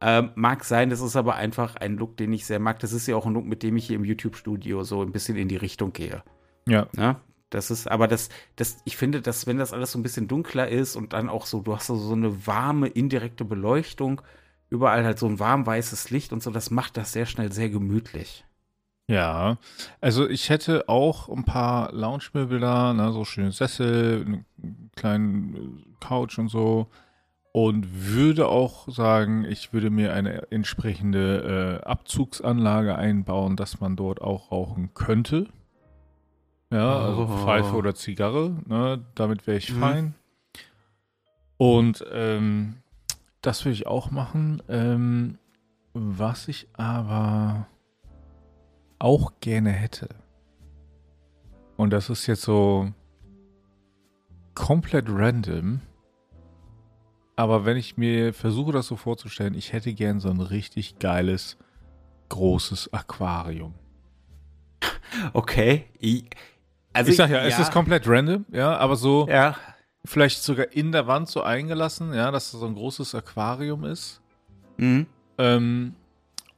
Ähm, 0.00 0.30
mag 0.34 0.64
sein, 0.64 0.90
das 0.90 1.00
ist 1.00 1.16
aber 1.16 1.36
einfach 1.36 1.76
ein 1.76 1.96
Look, 1.96 2.16
den 2.18 2.32
ich 2.32 2.44
sehr 2.44 2.58
mag. 2.58 2.78
Das 2.80 2.92
ist 2.92 3.06
ja 3.06 3.16
auch 3.16 3.26
ein 3.26 3.32
Look, 3.32 3.46
mit 3.46 3.62
dem 3.62 3.76
ich 3.76 3.86
hier 3.86 3.96
im 3.96 4.04
YouTube-Studio 4.04 4.82
so 4.82 5.02
ein 5.02 5.12
bisschen 5.12 5.36
in 5.36 5.48
die 5.48 5.56
Richtung 5.56 5.92
gehe. 5.92 6.22
Ja. 6.68 6.86
ja. 6.96 7.20
Das 7.50 7.70
ist, 7.70 7.88
aber 7.88 8.08
das, 8.08 8.28
das, 8.56 8.78
ich 8.84 8.96
finde, 8.96 9.22
dass, 9.22 9.46
wenn 9.46 9.56
das 9.56 9.72
alles 9.72 9.92
so 9.92 9.98
ein 9.98 10.02
bisschen 10.02 10.28
dunkler 10.28 10.68
ist 10.68 10.96
und 10.96 11.12
dann 11.12 11.28
auch 11.28 11.46
so, 11.46 11.60
du 11.60 11.74
hast 11.74 11.86
so, 11.86 11.96
so 11.96 12.12
eine 12.12 12.46
warme, 12.46 12.88
indirekte 12.88 13.44
Beleuchtung, 13.44 14.20
überall 14.68 15.04
halt 15.04 15.18
so 15.18 15.26
ein 15.26 15.38
warm 15.38 15.64
weißes 15.64 16.10
Licht 16.10 16.32
und 16.32 16.42
so, 16.42 16.50
das 16.50 16.70
macht 16.70 16.96
das 16.96 17.12
sehr 17.12 17.24
schnell 17.24 17.52
sehr 17.52 17.70
gemütlich. 17.70 18.44
Ja, 19.08 19.58
also 20.00 20.28
ich 20.28 20.50
hätte 20.50 20.88
auch 20.88 21.28
ein 21.28 21.44
paar 21.44 21.92
Lounge-Möbel 21.92 22.58
da, 22.58 22.92
ne, 22.92 23.12
so 23.12 23.24
schöne 23.24 23.52
Sessel, 23.52 24.24
einen 24.26 24.90
kleinen 24.96 25.54
äh, 25.54 26.04
Couch 26.04 26.38
und 26.38 26.48
so. 26.48 26.88
Und 27.52 27.86
würde 28.14 28.48
auch 28.48 28.86
sagen, 28.88 29.44
ich 29.44 29.72
würde 29.72 29.90
mir 29.90 30.12
eine 30.12 30.50
entsprechende 30.50 31.80
äh, 31.82 31.86
Abzugsanlage 31.86 32.96
einbauen, 32.96 33.56
dass 33.56 33.80
man 33.80 33.96
dort 33.96 34.20
auch 34.20 34.50
rauchen 34.50 34.92
könnte. 34.92 35.46
Ja, 36.70 36.98
also 36.98 37.22
oh. 37.22 37.44
Pfeife 37.44 37.74
oder 37.76 37.94
Zigarre, 37.94 38.56
ne, 38.66 39.04
damit 39.14 39.46
wäre 39.46 39.56
ich 39.56 39.72
mhm. 39.72 39.80
fein. 39.80 40.14
Und 41.56 42.04
ähm, 42.12 42.78
das 43.40 43.64
würde 43.64 43.74
ich 43.74 43.86
auch 43.86 44.10
machen. 44.10 44.62
Ähm, 44.68 45.38
was 45.94 46.48
ich 46.48 46.68
aber 46.74 47.68
auch 48.98 49.32
gerne 49.40 49.70
hätte. 49.70 50.08
Und 51.76 51.90
das 51.90 52.10
ist 52.10 52.26
jetzt 52.26 52.42
so 52.42 52.92
komplett 54.54 55.06
random. 55.08 55.80
Aber 57.36 57.66
wenn 57.66 57.76
ich 57.76 57.98
mir 57.98 58.32
versuche, 58.32 58.72
das 58.72 58.86
so 58.86 58.96
vorzustellen, 58.96 59.54
ich 59.54 59.72
hätte 59.72 59.92
gern 59.92 60.20
so 60.20 60.30
ein 60.30 60.40
richtig 60.40 60.98
geiles, 60.98 61.58
großes 62.30 62.92
Aquarium. 62.92 63.74
Okay. 65.32 65.84
Ich, 65.98 66.24
also 66.92 67.10
ich 67.10 67.16
sag 67.16 67.30
ja, 67.30 67.36
ja, 67.36 67.44
es 67.44 67.58
ist 67.58 67.70
komplett 67.70 68.08
random, 68.08 68.46
ja, 68.50 68.76
aber 68.76 68.96
so 68.96 69.28
ja. 69.28 69.56
vielleicht 70.04 70.42
sogar 70.42 70.72
in 70.72 70.92
der 70.92 71.06
Wand 71.06 71.28
so 71.28 71.42
eingelassen, 71.42 72.14
ja, 72.14 72.30
dass 72.30 72.50
das 72.50 72.60
so 72.60 72.66
ein 72.66 72.74
großes 72.74 73.14
Aquarium 73.14 73.84
ist. 73.84 74.20
Mhm. 74.78 75.06
Ähm, 75.38 75.94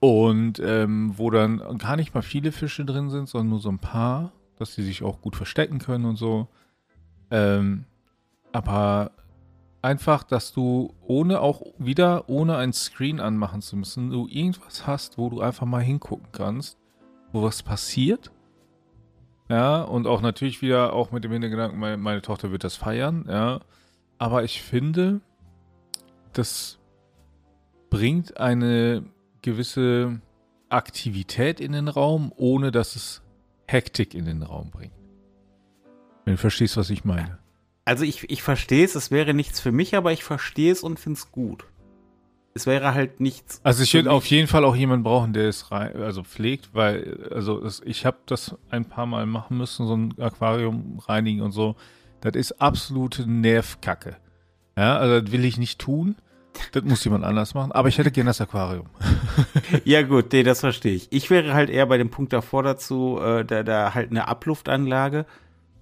und 0.00 0.60
ähm, 0.60 1.12
wo 1.16 1.30
dann 1.30 1.78
gar 1.78 1.96
nicht 1.96 2.14
mal 2.14 2.22
viele 2.22 2.52
Fische 2.52 2.84
drin 2.84 3.10
sind, 3.10 3.28
sondern 3.28 3.50
nur 3.50 3.60
so 3.60 3.68
ein 3.68 3.78
paar, 3.78 4.32
dass 4.58 4.74
sie 4.74 4.82
sich 4.82 5.02
auch 5.02 5.20
gut 5.20 5.36
verstecken 5.36 5.78
können 5.78 6.04
und 6.04 6.16
so. 6.16 6.48
Ähm, 7.30 7.84
aber 8.52 9.10
einfach, 9.82 10.24
dass 10.24 10.52
du 10.52 10.94
ohne 11.06 11.40
auch 11.40 11.62
wieder 11.78 12.28
ohne 12.28 12.56
ein 12.56 12.72
Screen 12.72 13.20
anmachen 13.20 13.60
zu 13.60 13.76
müssen, 13.76 14.10
du 14.10 14.26
irgendwas 14.28 14.86
hast, 14.86 15.18
wo 15.18 15.30
du 15.30 15.40
einfach 15.40 15.66
mal 15.66 15.82
hingucken 15.82 16.28
kannst, 16.32 16.78
wo 17.32 17.42
was 17.42 17.62
passiert. 17.62 18.30
Ja, 19.48 19.82
und 19.82 20.06
auch 20.06 20.20
natürlich 20.20 20.60
wieder 20.60 20.92
auch 20.92 21.10
mit 21.10 21.24
dem 21.24 21.32
Hintergedanken, 21.32 21.78
meine, 21.78 21.96
meine 21.96 22.22
Tochter 22.22 22.50
wird 22.50 22.64
das 22.64 22.76
feiern, 22.76 23.24
ja. 23.28 23.60
Aber 24.18 24.44
ich 24.44 24.62
finde, 24.62 25.20
das 26.32 26.78
bringt 27.88 28.36
eine 28.36 29.04
gewisse 29.42 30.20
Aktivität 30.68 31.60
in 31.60 31.72
den 31.72 31.88
Raum, 31.88 32.32
ohne 32.36 32.70
dass 32.70 32.96
es 32.96 33.22
Hektik 33.66 34.14
in 34.14 34.24
den 34.24 34.42
Raum 34.42 34.70
bringt. 34.70 34.92
Wenn 36.24 36.34
du 36.34 36.38
verstehst, 36.38 36.76
was 36.76 36.90
ich 36.90 37.04
meine. 37.04 37.38
Also 37.84 38.04
ich, 38.04 38.28
ich 38.30 38.42
verstehe 38.42 38.84
es, 38.84 38.94
es 38.94 39.10
wäre 39.10 39.32
nichts 39.32 39.60
für 39.60 39.72
mich, 39.72 39.96
aber 39.96 40.12
ich 40.12 40.22
verstehe 40.22 40.72
es 40.72 40.82
und 40.82 41.00
finde 41.00 41.18
es 41.18 41.32
gut. 41.32 41.64
Es 42.54 42.66
wäre 42.66 42.92
halt 42.92 43.20
nichts. 43.20 43.60
Also 43.62 43.82
ich 43.82 43.94
würde 43.94 44.10
auf 44.10 44.26
jeden 44.26 44.48
Fall 44.48 44.64
auch 44.64 44.74
jemanden 44.74 45.04
brauchen, 45.04 45.32
der 45.32 45.48
es 45.48 45.70
rein, 45.70 45.96
also 45.96 46.24
pflegt, 46.24 46.70
weil 46.74 47.28
also 47.32 47.64
es, 47.64 47.80
ich 47.84 48.04
habe 48.04 48.18
das 48.26 48.56
ein 48.68 48.84
paar 48.84 49.06
Mal 49.06 49.26
machen 49.26 49.56
müssen, 49.56 49.86
so 49.86 49.96
ein 49.96 50.14
Aquarium 50.18 50.98
reinigen 50.98 51.42
und 51.42 51.52
so. 51.52 51.76
Das 52.20 52.34
ist 52.34 52.60
absolute 52.60 53.30
Nervkacke. 53.30 54.16
Ja, 54.76 54.98
also 54.98 55.20
das 55.20 55.32
will 55.32 55.44
ich 55.44 55.56
nicht 55.56 55.78
tun. 55.78 56.16
Das 56.72 56.82
muss 56.84 57.04
jemand 57.04 57.24
anders 57.24 57.54
machen. 57.54 57.72
Aber 57.72 57.88
ich 57.88 57.98
hätte 57.98 58.10
gerne 58.10 58.30
das 58.30 58.40
Aquarium. 58.40 58.86
ja, 59.84 60.02
gut, 60.02 60.32
nee, 60.32 60.42
das 60.42 60.60
verstehe 60.60 60.94
ich. 60.94 61.08
Ich 61.10 61.30
wäre 61.30 61.54
halt 61.54 61.70
eher 61.70 61.86
bei 61.86 61.98
dem 61.98 62.10
Punkt 62.10 62.32
davor 62.32 62.62
dazu, 62.62 63.18
äh, 63.20 63.44
da, 63.44 63.62
da 63.62 63.94
halt 63.94 64.10
eine 64.10 64.28
Abluftanlage. 64.28 65.26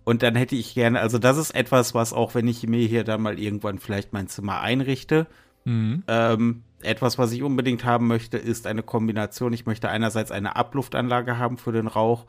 Und 0.05 0.23
dann 0.23 0.37
hätte 0.37 0.55
ich 0.55 0.75
gerne, 0.75 1.01
also 1.01 1.19
das 1.19 1.37
ist 1.37 1.55
etwas, 1.55 1.95
was 1.95 2.13
auch, 2.13 2.35
wenn 2.35 2.47
ich 2.47 2.67
mir 2.67 2.87
hier 2.87 3.03
dann 3.03 3.23
mal 3.23 3.39
irgendwann 3.39 3.79
vielleicht 3.79 4.13
mein 4.13 4.29
Zimmer 4.29 4.61
einrichte, 4.61 5.27
mhm. 5.65 6.05
ähm, 6.07 6.63
etwas, 6.81 7.19
was 7.19 7.33
ich 7.33 7.43
unbedingt 7.43 7.85
haben 7.85 8.07
möchte, 8.07 8.39
ist 8.39 8.67
eine 8.67 8.83
Kombination. 8.83 9.53
Ich 9.53 9.67
möchte 9.67 9.89
einerseits 9.89 10.31
eine 10.31 10.55
Abluftanlage 10.55 11.39
haben 11.39 11.57
für 11.57 11.73
den 11.73 11.89
Rauch 11.89 12.27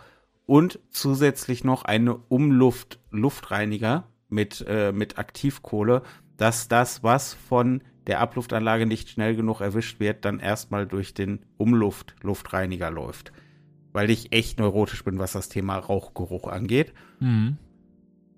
und 0.47 0.79
zusätzlich 0.89 1.63
noch 1.63 1.85
eine 1.85 2.15
Umluft-Luftreiniger 2.15 4.05
mit, 4.29 4.65
äh, 4.67 4.91
mit 4.91 5.19
Aktivkohle, 5.19 6.01
dass 6.37 6.67
das, 6.67 7.03
was 7.03 7.33
von 7.33 7.81
der 8.07 8.19
Abluftanlage 8.19 8.85
nicht 8.85 9.09
schnell 9.09 9.35
genug 9.35 9.61
erwischt 9.61 9.99
wird, 9.99 10.25
dann 10.25 10.39
erstmal 10.39 10.87
durch 10.87 11.13
den 11.13 11.39
Umluft-Luftreiniger 11.57 12.89
läuft. 12.89 13.31
Weil 13.93 14.09
ich 14.09 14.31
echt 14.31 14.59
neurotisch 14.59 15.03
bin, 15.03 15.19
was 15.19 15.33
das 15.33 15.49
Thema 15.49 15.77
Rauchgeruch 15.77 16.47
angeht. 16.47 16.93
Mhm. 17.19 17.57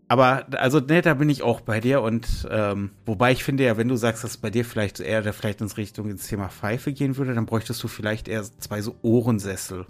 Aber 0.10 0.48
also 0.58 0.80
ne, 0.80 1.04
da 1.04 1.14
bin 1.14 1.30
ich 1.30 1.44
auch 1.44 1.62
bei 1.62 1.80
dir 1.80 2.02
und 2.02 2.48
ähm, 2.50 2.90
wobei 3.06 3.32
ich 3.32 3.44
finde 3.44 3.66
ja, 3.66 3.78
wenn 3.78 3.88
du 3.88 3.96
sagst, 3.96 4.24
dass 4.24 4.38
bei 4.38 4.50
dir 4.50 4.66
vielleicht 4.66 5.00
eher 5.00 5.22
der 5.22 5.34
vielleicht 5.34 5.62
ins 5.62 5.78
Richtung 5.78 6.10
ins 6.10 6.28
Thema 6.28 6.50
Pfeife 6.50 6.92
gehen 6.92 7.16
würde, 7.16 7.36
dann 7.36 7.46
bräuchtest 7.46 7.84
du 7.84 7.88
vielleicht 7.88 8.28
eher 8.28 8.42
zwei 8.42 8.82
so 8.82 8.96
Ohrensessel, 9.04 9.86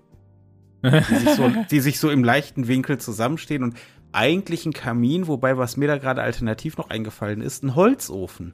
die, 0.83 1.15
sich 1.15 1.29
so, 1.35 1.49
die 1.71 1.79
sich 1.79 1.99
so 1.99 2.09
im 2.09 2.25
leichten 2.25 2.67
Winkel 2.67 2.97
zusammenstehen 2.97 3.63
und 3.63 3.77
eigentlich 4.11 4.65
ein 4.65 4.73
Kamin, 4.73 5.27
wobei 5.27 5.57
was 5.57 5.77
mir 5.77 5.87
da 5.87 5.97
gerade 5.97 6.21
alternativ 6.21 6.75
noch 6.75 6.89
eingefallen 6.89 7.39
ist, 7.39 7.63
ein 7.63 7.75
Holzofen. 7.75 8.53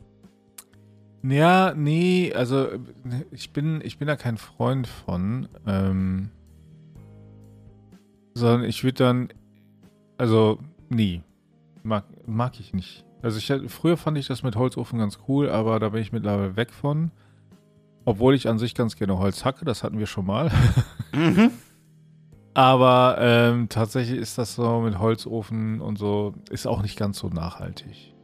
Ja, 1.27 1.73
nee, 1.75 2.33
also 2.33 2.67
ich 3.31 3.51
bin, 3.51 3.81
ich 3.83 3.97
bin 3.97 4.07
da 4.07 4.15
kein 4.15 4.37
Freund 4.37 4.87
von. 4.87 5.47
Ähm, 5.65 6.29
sondern 8.33 8.67
ich 8.67 8.83
würde 8.83 9.03
dann, 9.03 9.29
also 10.17 10.59
nie, 10.89 11.23
mag, 11.83 12.05
mag 12.27 12.59
ich 12.59 12.73
nicht. 12.73 13.05
Also 13.21 13.39
ich, 13.39 13.71
früher 13.71 13.97
fand 13.97 14.17
ich 14.17 14.27
das 14.27 14.43
mit 14.43 14.55
Holzofen 14.55 14.99
ganz 14.99 15.19
cool, 15.27 15.49
aber 15.49 15.79
da 15.79 15.89
bin 15.89 16.01
ich 16.01 16.11
mittlerweile 16.11 16.55
weg 16.55 16.71
von. 16.71 17.11
Obwohl 18.03 18.35
ich 18.35 18.47
an 18.47 18.59
sich 18.59 18.75
ganz 18.75 18.95
gerne 18.95 19.17
Holz 19.17 19.45
hacke, 19.45 19.65
das 19.65 19.83
hatten 19.83 19.97
wir 19.97 20.05
schon 20.05 20.27
mal. 20.27 20.51
Mhm. 21.11 21.49
aber 22.53 23.17
ähm, 23.19 23.69
tatsächlich 23.69 24.19
ist 24.19 24.37
das 24.37 24.53
so 24.53 24.81
mit 24.81 24.99
Holzofen 24.99 25.81
und 25.81 25.97
so, 25.97 26.35
ist 26.51 26.67
auch 26.67 26.83
nicht 26.83 26.99
ganz 26.99 27.17
so 27.17 27.29
nachhaltig. 27.29 28.14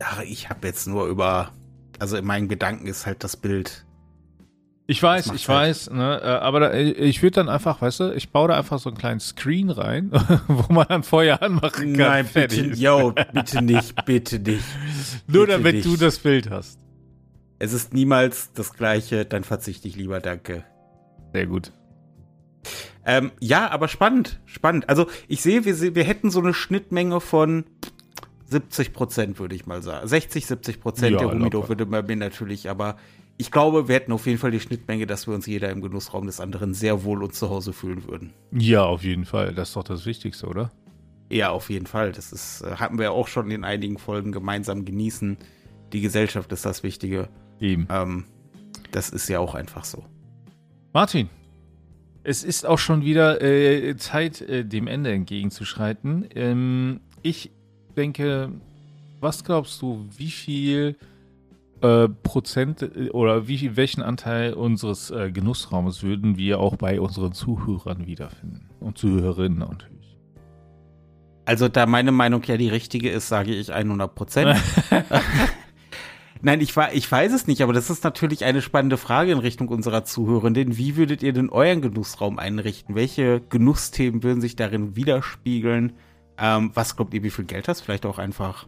Ach, 0.00 0.20
ich 0.22 0.50
habe 0.50 0.66
jetzt 0.66 0.86
nur 0.86 1.06
über, 1.06 1.52
also 1.98 2.16
in 2.16 2.24
meinen 2.24 2.48
Gedanken 2.48 2.86
ist 2.86 3.06
halt 3.06 3.24
das 3.24 3.36
Bild. 3.36 3.84
Ich 4.86 5.02
weiß, 5.02 5.32
ich 5.34 5.48
halt. 5.48 5.68
weiß, 5.68 5.90
ne, 5.90 6.20
äh, 6.22 6.26
aber 6.26 6.60
da, 6.60 6.74
ich 6.74 7.22
würde 7.22 7.36
dann 7.36 7.48
einfach, 7.48 7.80
weißt 7.80 8.00
du, 8.00 8.14
ich 8.14 8.30
baue 8.32 8.48
da 8.48 8.58
einfach 8.58 8.78
so 8.78 8.90
einen 8.90 8.98
kleinen 8.98 9.20
Screen 9.20 9.70
rein, 9.70 10.10
wo 10.48 10.72
man 10.72 10.86
dann 10.88 11.02
Feuer 11.02 11.40
anmachen 11.40 11.96
kann. 11.96 12.08
Nein, 12.08 12.28
bitte, 12.32 12.66
yo, 12.66 13.14
bitte 13.32 13.62
nicht, 13.62 14.04
bitte 14.04 14.38
nicht. 14.38 14.64
Nur 15.26 15.46
bitte 15.46 15.58
damit 15.58 15.74
nicht. 15.76 15.86
du 15.86 15.96
das 15.96 16.18
Bild 16.18 16.50
hast. 16.50 16.80
Es 17.58 17.72
ist 17.72 17.94
niemals 17.94 18.52
das 18.52 18.74
gleiche, 18.74 19.24
dann 19.24 19.42
verzichte 19.42 19.88
ich 19.88 19.96
lieber, 19.96 20.20
danke. 20.20 20.64
Sehr 21.32 21.46
gut. 21.46 21.72
Ähm, 23.06 23.32
ja, 23.40 23.70
aber 23.70 23.88
spannend, 23.88 24.40
spannend. 24.44 24.88
Also 24.88 25.06
ich 25.28 25.42
sehe, 25.42 25.64
wir, 25.64 25.94
wir 25.94 26.04
hätten 26.04 26.30
so 26.30 26.40
eine 26.40 26.54
Schnittmenge 26.54 27.20
von 27.20 27.64
70 28.54 28.92
Prozent, 28.92 29.38
würde 29.40 29.56
ich 29.56 29.66
mal 29.66 29.82
sagen. 29.82 30.06
60, 30.06 30.46
70 30.46 30.80
Prozent 30.80 31.12
ja, 31.12 31.18
der 31.18 31.32
Humido 31.32 31.68
würde 31.68 31.86
bei 31.86 32.02
mir 32.02 32.14
natürlich, 32.14 32.70
aber 32.70 32.96
ich 33.36 33.50
glaube, 33.50 33.88
wir 33.88 33.96
hätten 33.96 34.12
auf 34.12 34.26
jeden 34.26 34.38
Fall 34.38 34.52
die 34.52 34.60
Schnittmenge, 34.60 35.08
dass 35.08 35.26
wir 35.26 35.34
uns 35.34 35.46
jeder 35.46 35.70
im 35.70 35.80
Genussraum 35.80 36.26
des 36.26 36.38
anderen 36.38 36.72
sehr 36.72 37.02
wohl 37.02 37.24
und 37.24 37.34
zu 37.34 37.50
Hause 37.50 37.72
fühlen 37.72 38.06
würden. 38.06 38.32
Ja, 38.52 38.84
auf 38.84 39.02
jeden 39.02 39.24
Fall. 39.24 39.54
Das 39.54 39.70
ist 39.70 39.76
doch 39.76 39.82
das 39.82 40.06
Wichtigste, 40.06 40.46
oder? 40.46 40.70
Ja, 41.30 41.50
auf 41.50 41.68
jeden 41.68 41.86
Fall. 41.86 42.12
Das 42.12 42.32
ist, 42.32 42.62
äh, 42.62 42.76
hatten 42.76 42.96
wir 42.96 43.10
auch 43.10 43.26
schon 43.26 43.50
in 43.50 43.64
einigen 43.64 43.98
Folgen 43.98 44.30
gemeinsam 44.30 44.84
genießen. 44.84 45.36
Die 45.92 46.00
Gesellschaft 46.00 46.52
ist 46.52 46.64
das 46.64 46.84
Wichtige. 46.84 47.28
Eben. 47.58 47.88
Ähm, 47.90 48.24
das 48.92 49.10
ist 49.10 49.28
ja 49.28 49.40
auch 49.40 49.56
einfach 49.56 49.84
so. 49.84 50.04
Martin, 50.92 51.28
es 52.22 52.44
ist 52.44 52.64
auch 52.66 52.78
schon 52.78 53.02
wieder 53.02 53.42
äh, 53.42 53.96
Zeit, 53.96 54.42
äh, 54.42 54.64
dem 54.64 54.86
Ende 54.86 55.10
entgegenzuschreiten. 55.10 56.28
Ähm, 56.36 57.00
ich 57.22 57.50
denke, 57.94 58.50
was 59.20 59.44
glaubst 59.44 59.80
du, 59.82 60.06
wie 60.16 60.30
viel 60.30 60.96
äh, 61.80 62.08
Prozent 62.08 62.82
äh, 62.82 63.10
oder 63.10 63.48
wie 63.48 63.76
welchen 63.76 64.02
Anteil 64.02 64.54
unseres 64.54 65.10
äh, 65.10 65.30
Genussraumes 65.30 66.02
würden 66.02 66.36
wir 66.36 66.60
auch 66.60 66.76
bei 66.76 67.00
unseren 67.00 67.32
Zuhörern 67.32 68.06
wiederfinden 68.06 68.68
und 68.80 68.98
Zuhörerinnen 68.98 69.58
natürlich? 69.58 70.16
Also 71.46 71.68
da 71.68 71.86
meine 71.86 72.12
Meinung 72.12 72.42
ja 72.44 72.56
die 72.56 72.68
richtige 72.68 73.10
ist, 73.10 73.28
sage 73.28 73.54
ich 73.54 73.72
100 73.72 74.14
Prozent. 74.14 74.58
Nein, 76.42 76.60
ich, 76.60 76.74
ich 76.92 77.10
weiß 77.10 77.32
es 77.32 77.46
nicht, 77.46 77.62
aber 77.62 77.72
das 77.72 77.90
ist 77.90 78.04
natürlich 78.04 78.44
eine 78.44 78.60
spannende 78.60 78.96
Frage 78.96 79.32
in 79.32 79.38
Richtung 79.38 79.68
unserer 79.68 80.04
Zuhörenden. 80.04 80.76
Wie 80.76 80.96
würdet 80.96 81.22
ihr 81.22 81.32
denn 81.32 81.48
euren 81.48 81.80
Genussraum 81.80 82.38
einrichten? 82.38 82.94
Welche 82.94 83.40
Genussthemen 83.48 84.22
würden 84.22 84.42
sich 84.42 84.54
darin 84.54 84.94
widerspiegeln? 84.96 85.94
Ähm, 86.38 86.70
was 86.74 86.96
glaubt 86.96 87.14
ihr, 87.14 87.22
wie 87.22 87.30
viel 87.30 87.44
Geld 87.44 87.68
das 87.68 87.80
vielleicht 87.80 88.06
auch 88.06 88.18
einfach 88.18 88.66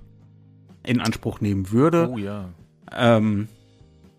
in 0.84 1.00
Anspruch 1.00 1.40
nehmen 1.40 1.70
würde? 1.70 2.08
Oh 2.10 2.18
ja. 2.18 2.48
Ähm, 2.92 3.48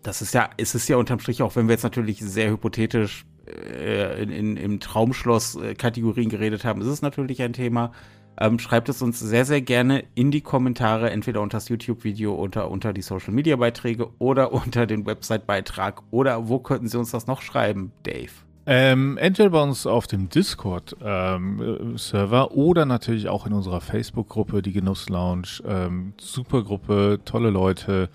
das 0.02 0.22
ist 0.22 0.34
ja, 0.34 0.50
ist 0.56 0.74
es 0.74 0.86
ja 0.88 0.96
unterm 0.96 1.20
Strich, 1.20 1.42
auch 1.42 1.56
wenn 1.56 1.66
wir 1.68 1.72
jetzt 1.72 1.82
natürlich 1.82 2.20
sehr 2.20 2.50
hypothetisch 2.50 3.24
äh, 3.46 4.22
in, 4.22 4.30
in, 4.30 4.56
im 4.56 4.80
Traumschloss-Kategorien 4.80 6.28
geredet 6.28 6.64
haben, 6.64 6.80
ist 6.80 6.88
es 6.88 7.02
natürlich 7.02 7.42
ein 7.42 7.52
Thema. 7.52 7.92
Ähm, 8.40 8.58
schreibt 8.58 8.88
es 8.88 9.02
uns 9.02 9.18
sehr, 9.18 9.44
sehr 9.44 9.60
gerne 9.60 10.04
in 10.14 10.30
die 10.30 10.42
Kommentare, 10.42 11.10
entweder 11.10 11.40
unter 11.40 11.56
das 11.56 11.68
YouTube-Video 11.68 12.34
oder 12.36 12.70
unter 12.70 12.92
die 12.92 13.02
Social-Media-Beiträge 13.02 14.10
oder 14.18 14.52
unter 14.52 14.86
den 14.86 15.06
Website-Beitrag. 15.06 16.02
Oder 16.10 16.48
wo 16.48 16.60
könnten 16.60 16.88
Sie 16.88 16.98
uns 16.98 17.10
das 17.10 17.26
noch 17.26 17.42
schreiben, 17.42 17.92
Dave? 18.04 18.30
Ähm, 18.70 19.16
entweder 19.16 19.48
bei 19.48 19.62
uns 19.62 19.86
auf 19.86 20.06
dem 20.06 20.28
Discord-Server 20.28 22.48
ähm, 22.50 22.50
oder 22.50 22.84
natürlich 22.84 23.30
auch 23.30 23.46
in 23.46 23.54
unserer 23.54 23.80
Facebook-Gruppe, 23.80 24.60
die 24.60 24.72
Genuss 24.72 25.08
Lounge. 25.08 25.62
Ähm, 25.64 26.12
super 26.20 26.62
Gruppe, 26.62 27.18
tolle 27.24 27.48
Leute. 27.48 28.10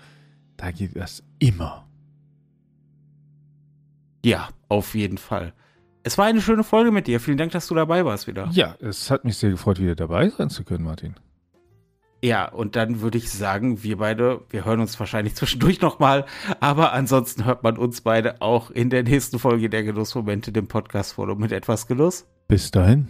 Da 0.56 0.70
geht 0.70 0.94
das 0.94 1.24
immer. 1.40 1.84
Ja, 4.24 4.48
auf 4.68 4.94
jeden 4.94 5.18
Fall. 5.18 5.54
Es 6.04 6.18
war 6.18 6.26
eine 6.26 6.40
schöne 6.40 6.62
Folge 6.62 6.92
mit 6.92 7.08
dir. 7.08 7.18
Vielen 7.18 7.38
Dank, 7.38 7.50
dass 7.50 7.66
du 7.66 7.74
dabei 7.74 8.04
warst 8.04 8.28
wieder. 8.28 8.48
Ja, 8.52 8.76
es 8.78 9.10
hat 9.10 9.24
mich 9.24 9.36
sehr 9.36 9.50
gefreut, 9.50 9.80
wieder 9.80 9.96
dabei 9.96 10.28
sein 10.28 10.50
zu 10.50 10.62
können, 10.62 10.84
Martin. 10.84 11.16
Ja, 12.24 12.46
und 12.46 12.74
dann 12.74 13.02
würde 13.02 13.18
ich 13.18 13.30
sagen, 13.30 13.82
wir 13.82 13.98
beide, 13.98 14.40
wir 14.48 14.64
hören 14.64 14.80
uns 14.80 14.98
wahrscheinlich 14.98 15.34
zwischendurch 15.34 15.82
nochmal, 15.82 16.24
aber 16.58 16.94
ansonsten 16.94 17.44
hört 17.44 17.62
man 17.62 17.76
uns 17.76 18.00
beide 18.00 18.40
auch 18.40 18.70
in 18.70 18.88
der 18.88 19.02
nächsten 19.02 19.38
Folge 19.38 19.68
der 19.68 19.82
Genussmomente, 19.82 20.50
dem 20.50 20.66
Podcast-Forum 20.66 21.38
mit 21.38 21.52
etwas 21.52 21.86
Genuss. 21.86 22.26
Bis 22.48 22.70
dahin. 22.70 23.08